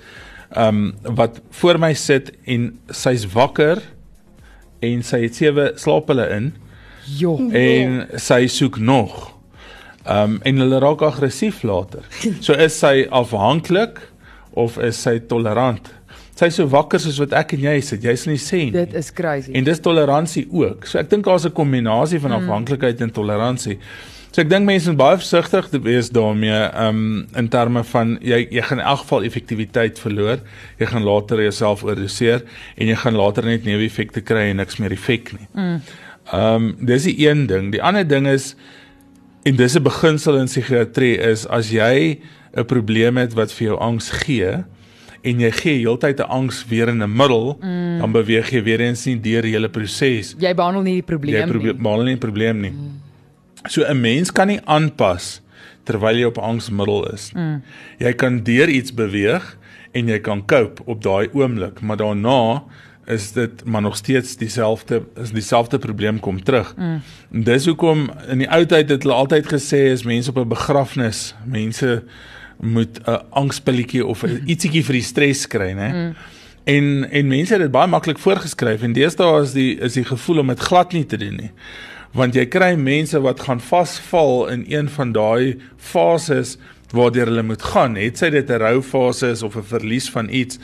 [0.56, 3.82] Um wat voor my sit en sy's wakker
[4.80, 6.54] en sy het sewe slaappille in.
[7.18, 7.50] Jo.
[7.52, 9.39] En sy soek nog.
[10.10, 12.06] Ehm um, en hulle raak aggressief later.
[12.42, 14.00] So is sy afhanklik
[14.58, 15.92] of is sy tolerant?
[16.40, 18.06] Sy is so wakker soos wat ek en jy sit.
[18.08, 18.72] Jy sal nie sê nie.
[18.74, 19.52] Dit is crazy.
[19.54, 20.88] En dis toleransie ook.
[20.90, 22.40] So ek dink daar's 'n kombinasie van mm.
[22.40, 23.78] afhanklikheid en toleransie.
[24.32, 28.48] So ek dink mense moet baie versigtig wees daarmee ehm um, in terme van jy
[28.50, 30.40] jy gaan in elk geval effektiwiteit verloor.
[30.80, 32.42] Jy gaan later jouself oordoseer
[32.78, 35.48] en jy gaan later net neeweffekte kry en niks meer effek nie.
[35.54, 35.82] Mm.
[36.34, 36.66] Ehm mm.
[36.66, 37.72] um, dis die een ding.
[37.72, 38.56] Die ander ding is
[39.44, 42.20] En dis 'n beginsel in psigiatrie is as jy
[42.54, 44.64] 'n probleem het wat vir jou angs gee
[45.22, 48.00] en jy gee heeltyd 'n angs weer in 'n middel, mm.
[48.00, 50.36] dan beweeg jy weer eens nie deur die hele proses.
[50.40, 51.82] Jy behandel nie die probleem jy probeer nie.
[51.82, 52.72] behandel nie die probleem nie.
[52.72, 53.02] Mm.
[53.68, 55.42] So 'n mens kan nie aanpas
[55.84, 57.32] terwyl jy op angsmiddel is.
[57.34, 57.62] Mm.
[58.00, 59.58] Jy kan deur iets beweeg
[59.92, 62.64] en jy kan cope op daai oomblik, maar daarna
[63.10, 66.74] is dit maar nog steeds dieselfde is dieselfde probleem kom terug.
[66.78, 67.02] Mm.
[67.44, 71.36] Dis hoekom in die ou tyd het hulle altyd gesê is mense op 'n begrafnis,
[71.46, 72.04] mense
[72.60, 75.90] moet 'n angspilletjie of ietsiekie vir die stres kry, né?
[75.94, 76.16] Mm.
[76.64, 80.40] En en mense het dit baie maklik voorgeskryf en deesdae is die is die gevoel
[80.40, 81.52] om dit glad nie te doen nie.
[82.14, 86.58] Want jy kry mense wat gaan vasval in een van daai fases
[86.92, 87.96] waardeur hulle moet gaan.
[87.96, 90.60] Het sy dit 'n roufase is of 'n verlies van iets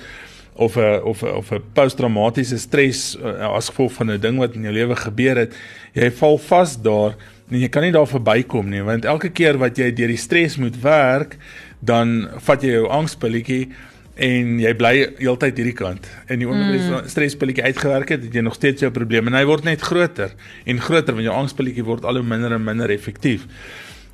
[0.55, 4.61] of 'n of of 'n posttraumatiese stres uh, as gevolg van 'n ding wat in
[4.61, 5.53] jou lewe gebeur het,
[5.93, 7.15] jy val vas daar
[7.51, 10.57] en jy kan nie daar verbykom nie want elke keer wat jy deur die stres
[10.57, 11.37] moet werk,
[11.79, 13.69] dan vat jy jou angspilletjie
[14.15, 16.07] en jy bly heeltyd hierdie kant.
[16.31, 16.93] En die oomblik mm.
[17.03, 20.31] as stresspilletjie uitgewerk het, het jy nog steeds jou probleem en hy word net groter
[20.65, 23.43] en groter want jou angspilletjie word al hoe minder en minder effektief.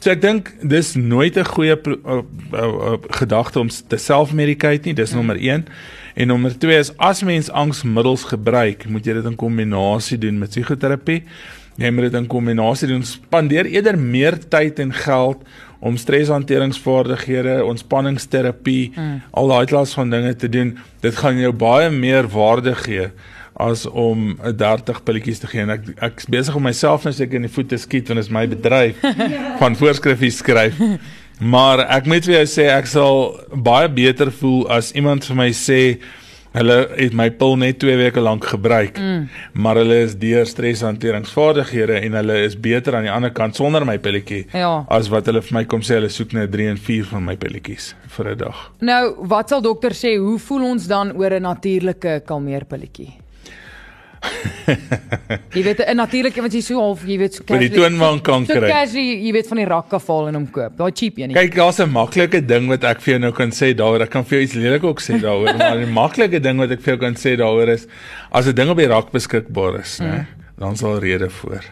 [0.01, 2.21] So ek dink dis nooit 'n goeie uh, uh,
[2.57, 5.17] uh, gedagte om te self-medicate nie, dis mm.
[5.17, 5.67] nommer 1.
[6.15, 10.49] En nommer 2 is as mens angsmiddels gebruik, moet jy dit in kombinasie doen met
[10.49, 11.21] psigoterapie.
[11.77, 13.05] Jy moet dit in kombinasie doen.
[13.05, 15.45] Spandeer eerder meer tyd en geld
[15.79, 19.21] om streshanteringsvaardighede, ontspanningsterapie, mm.
[19.37, 20.79] al daai klas van dinge te doen.
[21.05, 23.11] Dit gaan jou baie meer waarde gee
[23.61, 27.35] as om 'n 30 pilletjies te gee en ek ek's besig om myself nou seker
[27.35, 28.95] in die voet te skiet want dit is my bedryf
[29.61, 30.75] van voorskrifies skryf.
[31.39, 35.49] Maar ek moet vir jou sê ek sal baie beter voel as iemand vir my
[35.51, 35.97] sê
[36.53, 38.97] hulle het my pil net 2 weke lank gebruik.
[38.99, 39.29] Mm.
[39.53, 43.97] Maar hulle is deur streshanteringsvaardighede en hulle is beter aan die ander kant sonder my
[43.97, 44.85] pilletjie Ja.
[44.89, 47.35] as wat hulle vir my kom sê hulle soek net 3 en 4 van my
[47.37, 48.71] pilletjies vir 'n dag.
[48.81, 53.20] Nou, wat sal dokter sê, hoe voel ons dan oor 'n natuurlike kalmeerpilletjie?
[55.55, 58.23] jy weet 'n natuurlike wat jy so half, jy weet so Vir die casually- toonbank
[58.23, 58.69] kan So kry.
[58.69, 60.77] casually, jy weet van die rak af val en hom koop.
[60.77, 61.33] Daai cheap een.
[61.33, 64.01] Kyk, daar's 'n maklike ding wat ek vir jou nou kan sê daaroor.
[64.01, 66.81] Ek kan vir jou iets lelik ook sê daaroor, maar die maklike ding wat ek
[66.81, 67.87] vir jou kan sê daaroor is
[68.31, 70.25] as 'n ding op die rak beskikbaar is, né, Mm.
[70.59, 71.63] dan sal rede voor.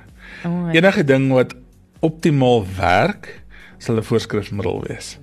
[0.46, 1.54] Oh, Enige ding wat
[2.02, 3.42] optimaal werk,
[3.78, 5.18] sal 'n voorskrifmiddel wees.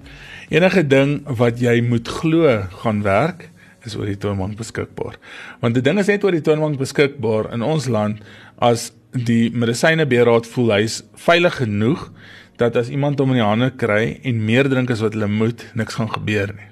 [0.51, 3.49] Enige ding wat jy moet glo gaan werk,
[3.87, 5.19] is oor die toonbank beskikbaar.
[5.61, 8.23] Want die ding is net oor die toonbank beskikbaar in ons land
[8.59, 12.11] as die medisynebeheerraad voel hy's veilig genoeg
[12.61, 15.65] dat as iemand hom in die hande kry en meer drink as wat hulle moet,
[15.77, 16.71] niks gaan gebeur nie.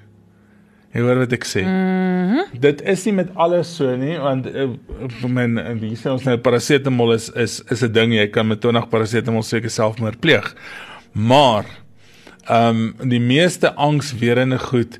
[0.95, 1.61] Jy hoor wat ek sê.
[1.67, 2.59] Mm -hmm.
[2.61, 4.69] Dit is nie met alles so nie, want uh,
[5.21, 8.47] vir my en wie sê ons nou parasetamol is is is 'n ding jy kan
[8.47, 10.55] met 20 parasetamol seker selfmoord pleeg.
[11.11, 11.65] Maar
[12.47, 14.99] ehm um, die meeste angswerende goed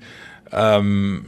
[0.51, 1.25] ehm um,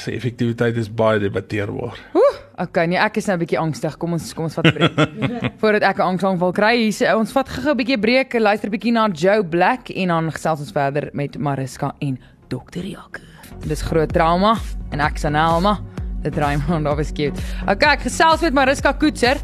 [0.00, 1.98] se effektiwiteit is baie debatteerbaar.
[2.14, 3.96] Oeh, okay, nee, ek is nou 'n bietjie angstig.
[3.98, 4.98] Kom ons kom ons vat 'n breek.
[5.60, 8.72] Voordat ek 'n angsaanval kry, hier sê ons vat gou-gou 'n bietjie breek, luister 'n
[8.72, 12.84] bietjie na Joe Black en dan gesels ons verder met Mariska en Dr.
[12.84, 13.20] Jaco.
[13.66, 14.56] Dis groot trauma
[14.92, 15.78] en ek Sanelma.
[16.22, 17.40] Dit draai maar daar was cute.
[17.66, 19.36] Okay, ek gesels met Mariska Koetser.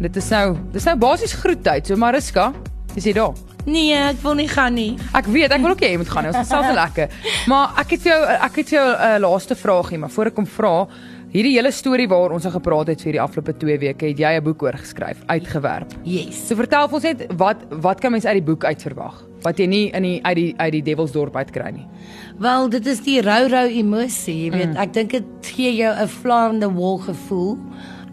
[0.00, 1.86] Dit is nou, dis nou basies groettyd.
[1.86, 2.52] So Mariska,
[2.96, 3.51] is jy daar?
[3.64, 4.98] Nee, ek wil nie gaan nie.
[5.14, 6.26] Ek weet, ek wil ook jy moet gaan.
[6.32, 7.08] Ons gesels so lekker.
[7.50, 10.26] Maar ek het vir jou ek het vir jou 'n uh, laaste vraagie, maar voor
[10.26, 10.88] ek kom vra,
[11.32, 14.32] hierdie hele storie waaroor ons al gepraat het vir die afgelope 2 weke, het jy
[14.36, 15.94] 'n boek oor geskryf, uitgewerp.
[16.04, 16.48] Yes.
[16.48, 19.22] So vertel ons net wat wat kan mens uit die boek uitverwag?
[19.42, 21.86] Wat jy nie in die uit die uit die Devilsdorp uitkry nie.
[22.38, 24.72] Wel, dit is die rou rou emosie, jy weet.
[24.72, 24.76] Mm.
[24.76, 27.58] Ek dink dit gee jou 'n fly on the wall gevoel.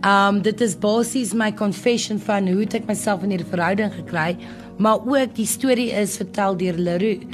[0.03, 4.37] Um dit is basies my confession van hoe het ek myself in hierdie verhouding gekry,
[4.79, 7.25] maar ook die storie is vertel deur Leroux.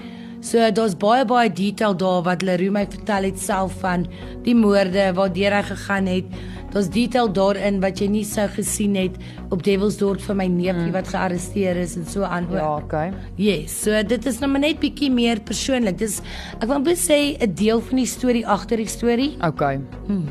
[0.46, 4.06] So daar's baie baie detail daar wat Leroux my vertel het self van
[4.46, 6.36] die moorde waardeur hy gegaan het.
[6.76, 9.16] Daar's detail daarin wat jy nie sou gesien het
[9.50, 10.94] op Devilsdorp vir my neefie mm.
[10.94, 12.50] wat gearresteer is en so aan.
[12.52, 12.58] ook.
[12.60, 13.14] Ja, okay.
[13.42, 15.98] Yes, so dit is nou maar net bietjie meer persoonlik.
[15.98, 16.20] Dis
[16.60, 19.38] ek wil net sê 'n deel van die storie agter die storie.
[19.42, 19.80] Okay.
[20.08, 20.28] Hmm.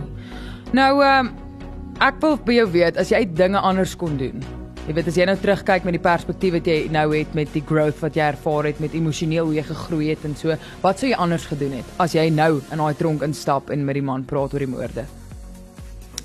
[0.72, 1.32] Nou ehm um,
[1.98, 4.53] ek wil by jou weet as jy dinge anders kon doen.
[4.84, 7.62] Jy weet as jy nou terugkyk met die perspektief wat jy nou het met die
[7.64, 11.08] growth wat jy ervaar het met emosioneel hoe jy gegroei het en so, wat sou
[11.08, 14.26] jy anders gedoen het as jy nou in daai tronk instap en met die man
[14.28, 15.06] praat oor die moorde?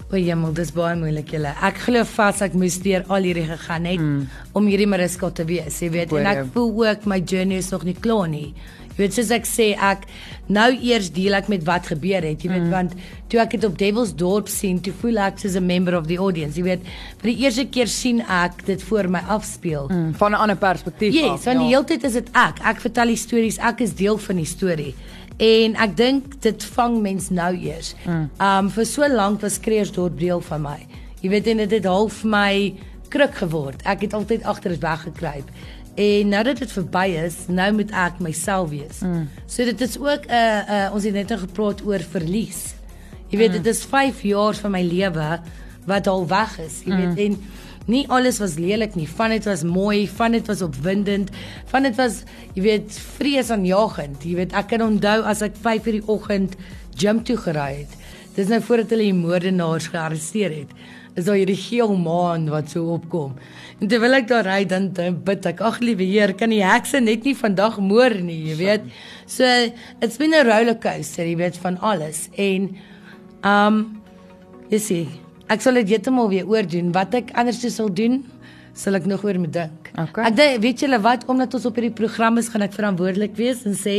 [0.09, 1.53] O, jemmel, dis baie moeilik julle.
[1.63, 4.21] Ek glo vas ek moes deur al hierdie gegaan het mm.
[4.57, 6.11] om hierdie Mariska te wees, jy weet.
[6.11, 8.49] Hoor En ek voel ook my journey is nog nie klaar nie.
[8.99, 10.05] Weet soos ek sê, ek
[10.51, 12.73] nou eers deel ek met wat gebeur het, jy weet, mm.
[12.73, 12.95] want
[13.31, 16.17] toe ek dit op Devil's Dorp sien, toe voel ek soos 'n member of the
[16.17, 16.81] audience, jy weet.
[17.21, 19.87] Vir die eerste keer sien ek dit voor my afspeel.
[19.87, 21.45] Hmm, van 'n ander perspektief Yes, af.
[21.45, 22.59] want die hele tyd is dit ek.
[22.65, 24.95] Ek vertel die stories, ek is deel van die storie.
[25.37, 27.95] En ek dink dit vang mens nou eers.
[28.05, 28.29] Mm.
[28.39, 30.79] Um vir so lank was Kreersdorp deel van my.
[31.21, 32.75] Jy weet en dit het half my
[33.09, 33.81] kruk geword.
[33.83, 35.49] Ek het altyd agter dit weggekruip.
[35.95, 39.01] En nou dat dit verby is, nou moet ek myself wees.
[39.03, 39.27] Mm.
[39.45, 42.73] So dit is ook 'n uh, uh, ons het net nou gepraat oor verlies.
[43.29, 43.61] Jy weet mm.
[43.61, 45.39] dit is 5 jaar van my lewe
[45.85, 46.81] wat al weg is.
[46.85, 47.17] Jy weet mm.
[47.25, 47.37] en
[47.85, 49.09] nie alles was lelik nie.
[49.09, 51.29] Van dit was mooi, van dit was opwindend,
[51.65, 52.23] van dit was
[52.53, 54.23] jy weet vreesaanjagend.
[54.23, 56.55] Jy weet ek kan onthou as ek 5 uur die oggend
[56.95, 57.97] gym toe gery het.
[58.35, 60.71] Dis nou voordat hulle die moordenaars gearresteer het
[61.19, 63.35] is daar hierdie geel maan wat so opkom.
[63.79, 67.01] En terwyl ek daar ry dan, dan bid ek, ag liewe Heer, kan die hekse
[67.03, 68.89] net nie vandag moor nie, jy weet.
[69.29, 69.45] So
[69.99, 72.27] it's been a roller coaster, jy weet van alles.
[72.39, 72.71] En
[73.47, 73.79] um
[74.71, 75.13] jy sien,
[75.49, 76.91] ek sal dit heeltemal weer oordoen.
[76.95, 78.21] Wat ek anders sou doen,
[78.77, 79.89] sal ek nog oor moet dink.
[79.95, 80.27] Okay.
[80.29, 83.65] Ek dink weet julle wat omdat ons op hierdie program is, gaan ek verantwoordelik wees
[83.67, 83.97] en sê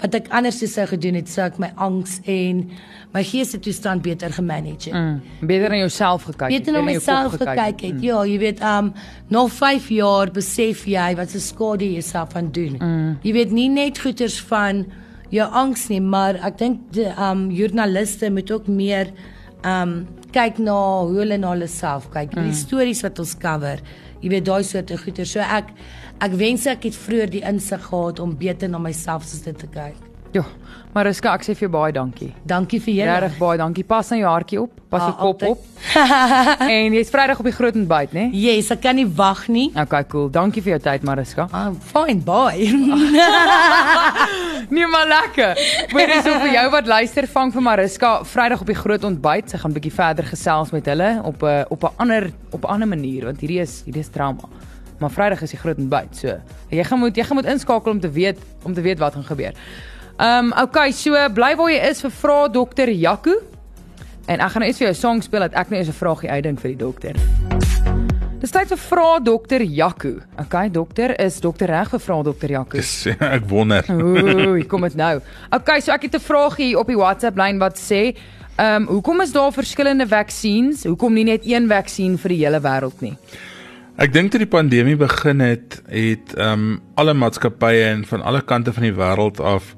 [0.00, 2.62] wat ek anders sou gedoen het, sou ek my angs en
[3.14, 4.96] my geestesstoestand beter gemanage het.
[4.96, 6.56] Mm, beter na jouself gekyk het.
[6.56, 7.98] Beter na myself gekyk het.
[7.98, 8.04] Mm.
[8.06, 8.92] Ja, jy weet, um
[9.28, 12.78] nog 5 jaar besef jy wat se skade jy self aan doen.
[12.78, 13.18] Mm.
[13.26, 14.86] Jy weet nie net goeters van
[15.30, 19.12] jou angs nie, maar ek dink um joernaliste moet ook meer
[19.66, 22.36] um kyk na hoe hulle na hulle self kyk.
[22.36, 22.48] Mm.
[22.48, 23.82] Die stories wat ons cover.
[24.20, 25.34] Jy weet daai soort goeters.
[25.34, 25.74] So ek
[26.20, 29.66] ek wens ek het vroeër die insig gehad om beter na myself soos dit te
[29.66, 29.98] kyk.
[30.34, 30.44] Ja.
[30.90, 32.32] Mariska, ek sê vir jou baie dankie.
[32.46, 33.16] Dankie vir julle.
[33.22, 33.84] Regtig baie dankie.
[33.86, 35.60] Pas nou jou hartjie op, pas jou ah, kop op.
[36.74, 38.24] en jy's Vrydag op die groot ontbyt, né?
[38.32, 38.40] Nee?
[38.42, 39.68] Yes, ek kan nie wag nie.
[39.78, 40.26] Okay, cool.
[40.34, 41.46] Dankie vir jou tyd, Mariska.
[41.54, 42.66] Ah, fine, bye.
[44.74, 45.62] nee, maar lekker.
[45.94, 49.54] Weer is vir jou wat luister vang vir Mariska Vrydag op die groot ontbyt.
[49.54, 52.70] Sy gaan 'n bietjie verder gesels met hulle op 'n op 'n ander op 'n
[52.74, 54.50] ander manier want hierdie is hierdie is drama.
[55.00, 56.16] Maar Vrydag is die groot ontbyt.
[56.16, 56.36] So,
[56.68, 59.24] jy gaan moet jy gaan moet inskakel om te weet om te weet wat gaan
[59.24, 59.56] gebeur.
[60.20, 63.38] Ehm um, okay, so bly waar jy is vir vra dokter Jaco.
[64.28, 66.30] En ek gaan nou eers vir jou 'n song speel dat ek net 'n vraagie
[66.30, 67.16] uitdink vir die dokter.
[68.40, 70.20] Dis tyd vir vra dokter Jaco.
[70.38, 72.76] Okay, dokter, is dokter reg vir vra dokter Jaco?
[72.76, 73.84] Dis ek wonder.
[73.88, 75.20] Ooh, kom dit nou.
[75.50, 78.16] Okay, so ek het 'n vraagie op die WhatsApp lyn wat sê,
[78.56, 80.84] ehm, um, hoekom is daar verskillende vaksines?
[80.84, 83.16] Hoekom nie net een vaksin vir die hele wêreld nie?
[84.00, 88.40] Ek dink toe die pandemie begin het, het ehm um, alle maatskappye en van alle
[88.40, 89.74] kante van die wêreld af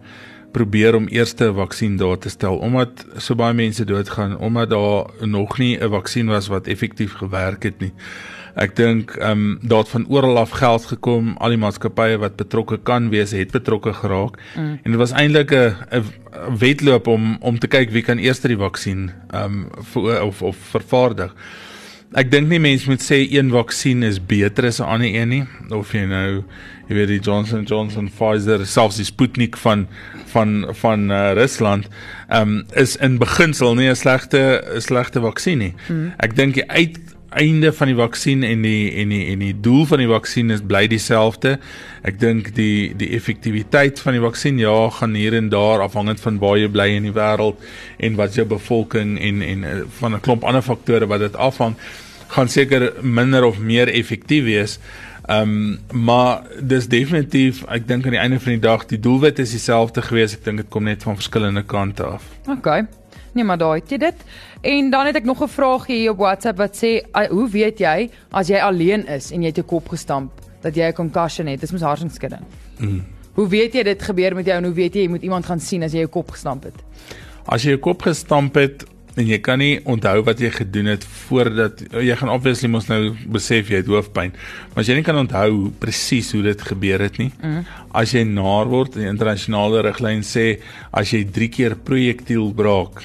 [0.54, 5.26] probeer om eerste 'n vaksin daar te stel omdat so baie mense doodgaan omdat daar
[5.26, 7.92] nog nie 'n vaksin was wat effektief gewerk het nie.
[8.54, 12.36] Ek dink ehm um, daar het van oral af geld gekom, al die maatskappye wat
[12.36, 14.38] betrokke kan wees, het betrokke geraak.
[14.56, 14.78] Mm.
[14.82, 18.56] En dit was eintlik 'n 'n wedloop om om te kyk wie kan eers die
[18.56, 21.34] vaksin ehm um, of of vervaardig.
[22.12, 25.44] Ek dink nie mense moet sê een vaksin is beter as 'n ander een nie
[25.70, 26.44] of jy nou
[26.88, 29.86] jy weet die Johnson Johnson Pfizer selfs die Sputnik van
[30.26, 31.88] van van uh, Rusland
[32.28, 35.74] ehm um, is in beginsel nie 'n slegte 'n slegte vaksin nie.
[35.86, 36.12] Hmm.
[36.18, 36.68] Ek dink die
[37.32, 40.62] uiteinde van die vaksin en die en die en die doel van die vaksin is
[40.62, 41.56] bly dieselfde.
[42.04, 46.38] Ek dink die die effektiwiteit van die vaksin ja gaan hier en daar afhangend van
[46.42, 47.60] waar jy bly in die wêreld
[47.98, 51.76] en wat jou bevolking en en uh, van 'n klomp ander faktore wat dit afhang
[52.28, 54.78] gaan seker minder of meer effektief wees.
[55.26, 59.38] Ehm um, maar dis definitief ek dink aan die einde van die dag die doelwit
[59.38, 60.34] is dieselfde gewees.
[60.34, 62.22] Ek dink dit kom net van verskillende kante af.
[62.48, 62.84] OK.
[63.32, 64.24] Nee maar daai het jy dit.
[64.62, 68.10] En dan het ek nog 'n vraagie hier op WhatsApp wat sê hoe weet jy
[68.30, 71.60] as jy alleen is en jy het jou kop gestamp dat jy 'n concussion het?
[71.60, 72.42] Dis mos hartsinskudding.
[72.78, 73.04] Mm.
[73.32, 75.60] Hoe weet jy dit gebeur met jou en hoe weet jy jy moet iemand gaan
[75.60, 76.74] sien as jy jou kop gestamp het?
[77.46, 78.84] As jy jou kop gestamp het
[79.16, 83.12] en jy kan nie onthou wat jy gedoen het voordat jy gaan obviously mos nou
[83.34, 84.32] besef jy het hoofpyn
[84.72, 87.60] maar as jy nie kan onthou presies hoe dit gebeur het nie mm.
[88.02, 90.46] as jy naar word die internasionale riglyn sê
[90.90, 93.04] as jy 3 keer projektiel braak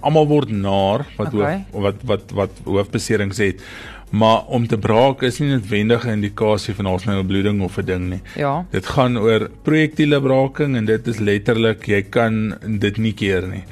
[0.00, 1.62] almal word naar wat okay.
[1.72, 3.64] hoof, wat wat wat hoofbeserings het
[4.10, 7.78] maar om te braak is nie noodwendig 'n indikasie van ons nou 'n bloeding of
[7.78, 8.20] 'n ding nie.
[8.36, 8.64] Ja.
[8.70, 13.64] Dit gaan oor projektiele braaking en dit is letterlik jy kan dit nie keer nie.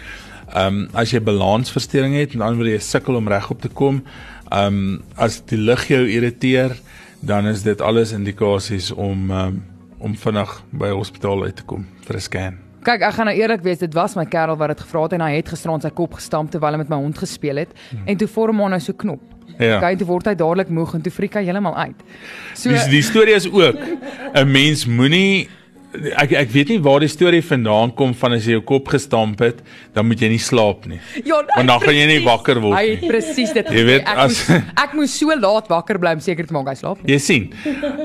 [0.55, 4.03] Ehm um, as jy balansversteuring het, dan wil jy sukkel om regop te kom.
[4.51, 6.77] Ehm um, as die lig jou irriteer,
[7.21, 9.65] dan is dit alles indikasies om um,
[9.99, 12.59] om vinnig by hospitaal uit te kom vir 'n scan.
[12.87, 15.21] Kyk, ek gaan nou eerlik wees, dit was my kerel wat dit gevra het en
[15.21, 18.07] hy het gisterand sy kop gestamp terwyl hy met my hond gespeel het hmm.
[18.07, 19.23] en toe vorm hom nou so knop.
[19.59, 19.81] Ja.
[19.81, 22.05] Kyk, toe word hy dadelik moeg en toe frik hy heeltemal uit.
[22.55, 23.81] So die, die storie is ook
[24.35, 25.49] 'n mens moenie
[26.17, 29.39] ek ek weet nie waar die storie vandaan kom van as jy jou kop gestamp
[29.41, 29.63] het,
[29.95, 31.01] dan moet jy nie slaap nie.
[31.25, 32.97] Ja, nee, want dan gaan jy nie wakker word nie.
[32.97, 33.67] Hy presies dit.
[33.71, 36.69] Jy weet ek as moes, ek moes so laat wakker bly om seker te maak
[36.69, 37.13] hy slaap nie.
[37.15, 37.49] Jy sien.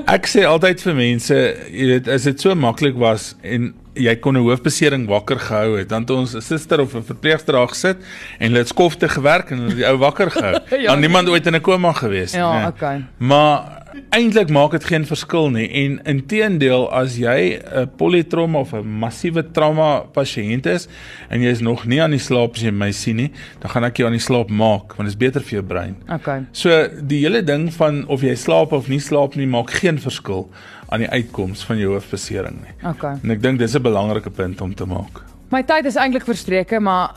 [0.06, 1.34] Ek sê altyd vir mense,
[1.70, 5.88] jy weet, as dit so maklik was en jy kon 'n hoofbesering wakker gehou het,
[5.88, 7.98] dan het ons 'n suster of 'n verpleegster daar gesit
[8.40, 10.56] en hulle het skofte gewerk en hulle die ou wakker gehou.
[10.82, 10.92] Ja.
[10.92, 12.66] Dan niemand ooit in 'n koma gewees Ja, nee.
[12.68, 13.04] okay.
[13.18, 18.86] Maar eintlik maak dit geen verskil nie en inteendeel as jy 'n polytrauma of 'n
[18.86, 20.88] massiewe trauma pasiënt is
[21.30, 23.30] en jy is nog nie aan die slaap as jy my sien nie,
[23.60, 25.96] dan gaan ek jou aan die slaap maak want dit is beter vir jou brein.
[26.08, 26.44] Okay.
[26.52, 30.48] So die hele ding van of jy slaap of nie slaap nie maak geen verskil
[30.88, 32.74] aan die uitkoms van jou hoofbesering nie.
[32.90, 33.16] Okay.
[33.22, 35.31] En ek dink dis 'n belangrike punt om te maak.
[35.52, 37.10] My tyd is eintlik verstreke, maar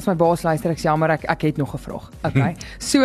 [0.00, 2.06] as my baas luister, ek's jammer, ek ek het nog 'n vraag.
[2.24, 2.54] Okay.
[2.80, 3.04] So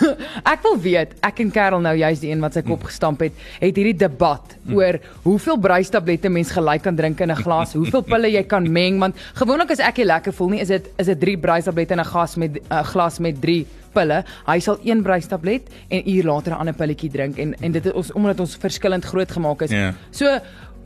[0.52, 3.34] ek wil weet, ek en Karel nou juist die een wat sy kop gestamp het,
[3.58, 8.30] het hierdie debat oor hoeveel bruistablette mens gelyk kan drink in 'n glas, hoeveel pille
[8.30, 11.20] jy kan meng, want gewoonlik as ek nie lekker voel nie, is dit is dit
[11.20, 14.22] 3 bruistablette in 'n gas met 'n uh, glas met 3 pille.
[14.46, 17.92] Hy sal een bruistablet en uur later 'n ander pilletjie drink en en dit is
[17.92, 19.70] ons omdat ons verskillend groot gemaak is.
[19.70, 19.94] Ja.
[20.10, 20.38] So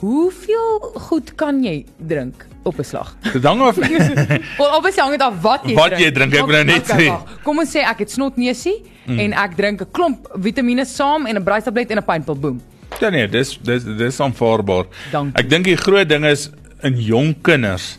[0.03, 3.15] Hoeveel goed kan jy drink op 'n slag?
[3.33, 3.77] Dit hang af
[4.59, 6.03] Wel obviously hang dit af wat jy Wat drink.
[6.03, 7.07] jy drink, ek wil nou net sê.
[7.07, 7.39] wag.
[7.45, 9.19] Kom ons sê ek het snotneusie mm.
[9.19, 12.59] en ek drink 'n klomp vitamiene saam en 'n bruistablet en 'n pynpil boom.
[13.01, 14.91] Ja nee, dis dis dis aanvaarbaar.
[15.13, 15.39] Dankie.
[15.39, 16.51] Ek dink die groot ding is
[16.83, 17.99] in jong kinders.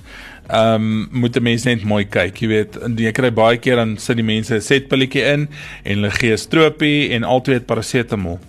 [0.51, 3.97] Ehm um, moet 'n mens net mooi kyk, jy weet, jy kry baie keer dan
[3.97, 5.47] sit die mense 'n setpilletjie in
[5.85, 8.39] en hulle gee stroopie en altyd parasetamol.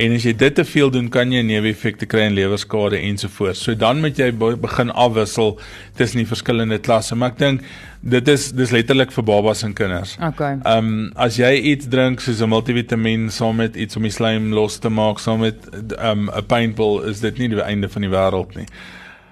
[0.00, 3.60] En as jy dit te veel doen, kan jy neeweffekte kry en lewerskade ensovoorts.
[3.66, 5.58] So dan moet jy be- begin afwissel
[5.98, 7.14] tussen die verskillende klasse.
[7.20, 7.60] Maar ek dink
[8.00, 10.16] dit is dis letterlik vir babas en kinders.
[10.30, 10.54] Okay.
[10.64, 14.52] Ehm um, as jy iets drink soos 'n multivitamiin saam met iets om die slaim
[14.56, 18.02] los te maak, saam met ehm um, 'n pynpil, is dit nie die einde van
[18.02, 18.66] die wêreld nie.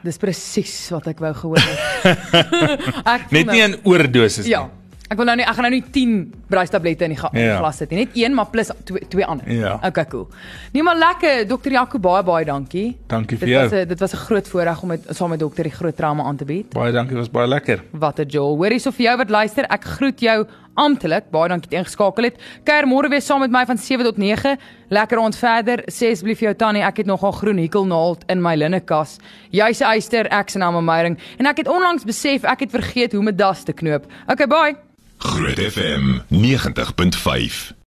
[0.05, 2.19] Dis presies wat ek wou gehoor het.
[3.17, 4.69] ek Net nie nou- in oordosis Ja.
[5.11, 7.45] Ek wil nou nie ek gaan nou nie 10 bruistablette in die ga- in die
[7.47, 7.59] Ja.
[7.59, 7.99] glas sit nie.
[8.05, 9.51] Net een maar plus twee twee ander.
[9.51, 9.81] Ja.
[9.83, 10.29] Okay, cool.
[10.73, 12.97] Nee maar lekker, dokter Jaco baie baie dankie.
[13.07, 13.81] Dankie vir Dit was jou.
[13.85, 16.37] 'n dit was 'n groot voorreg om met saam met dokter die groot trauma aan
[16.37, 16.73] te bied.
[16.75, 17.83] Baie dankie, was baie lekker.
[17.93, 18.57] Wat 'n jol.
[18.57, 20.47] Hoorie so vir jou wat luister, ek groet jou
[20.77, 21.31] amptelik.
[21.31, 22.37] Baie dankie dat jy ingeskakel het.
[22.65, 24.59] Kuier môre weer saam met my van 7 tot 9.
[24.91, 25.79] Lekker rond verder.
[25.91, 29.19] Sê asseblief jou tannie, ek het nogal groen hekelnaald in my linnekas.
[29.51, 32.71] Jy's 'n eyster, ek se naam is Meyering en ek het onlangs besef ek het
[32.71, 34.05] vergeet hoe om 'n das te knoop.
[34.29, 34.77] Okay, bye.
[35.19, 37.75] Groot FM 90.5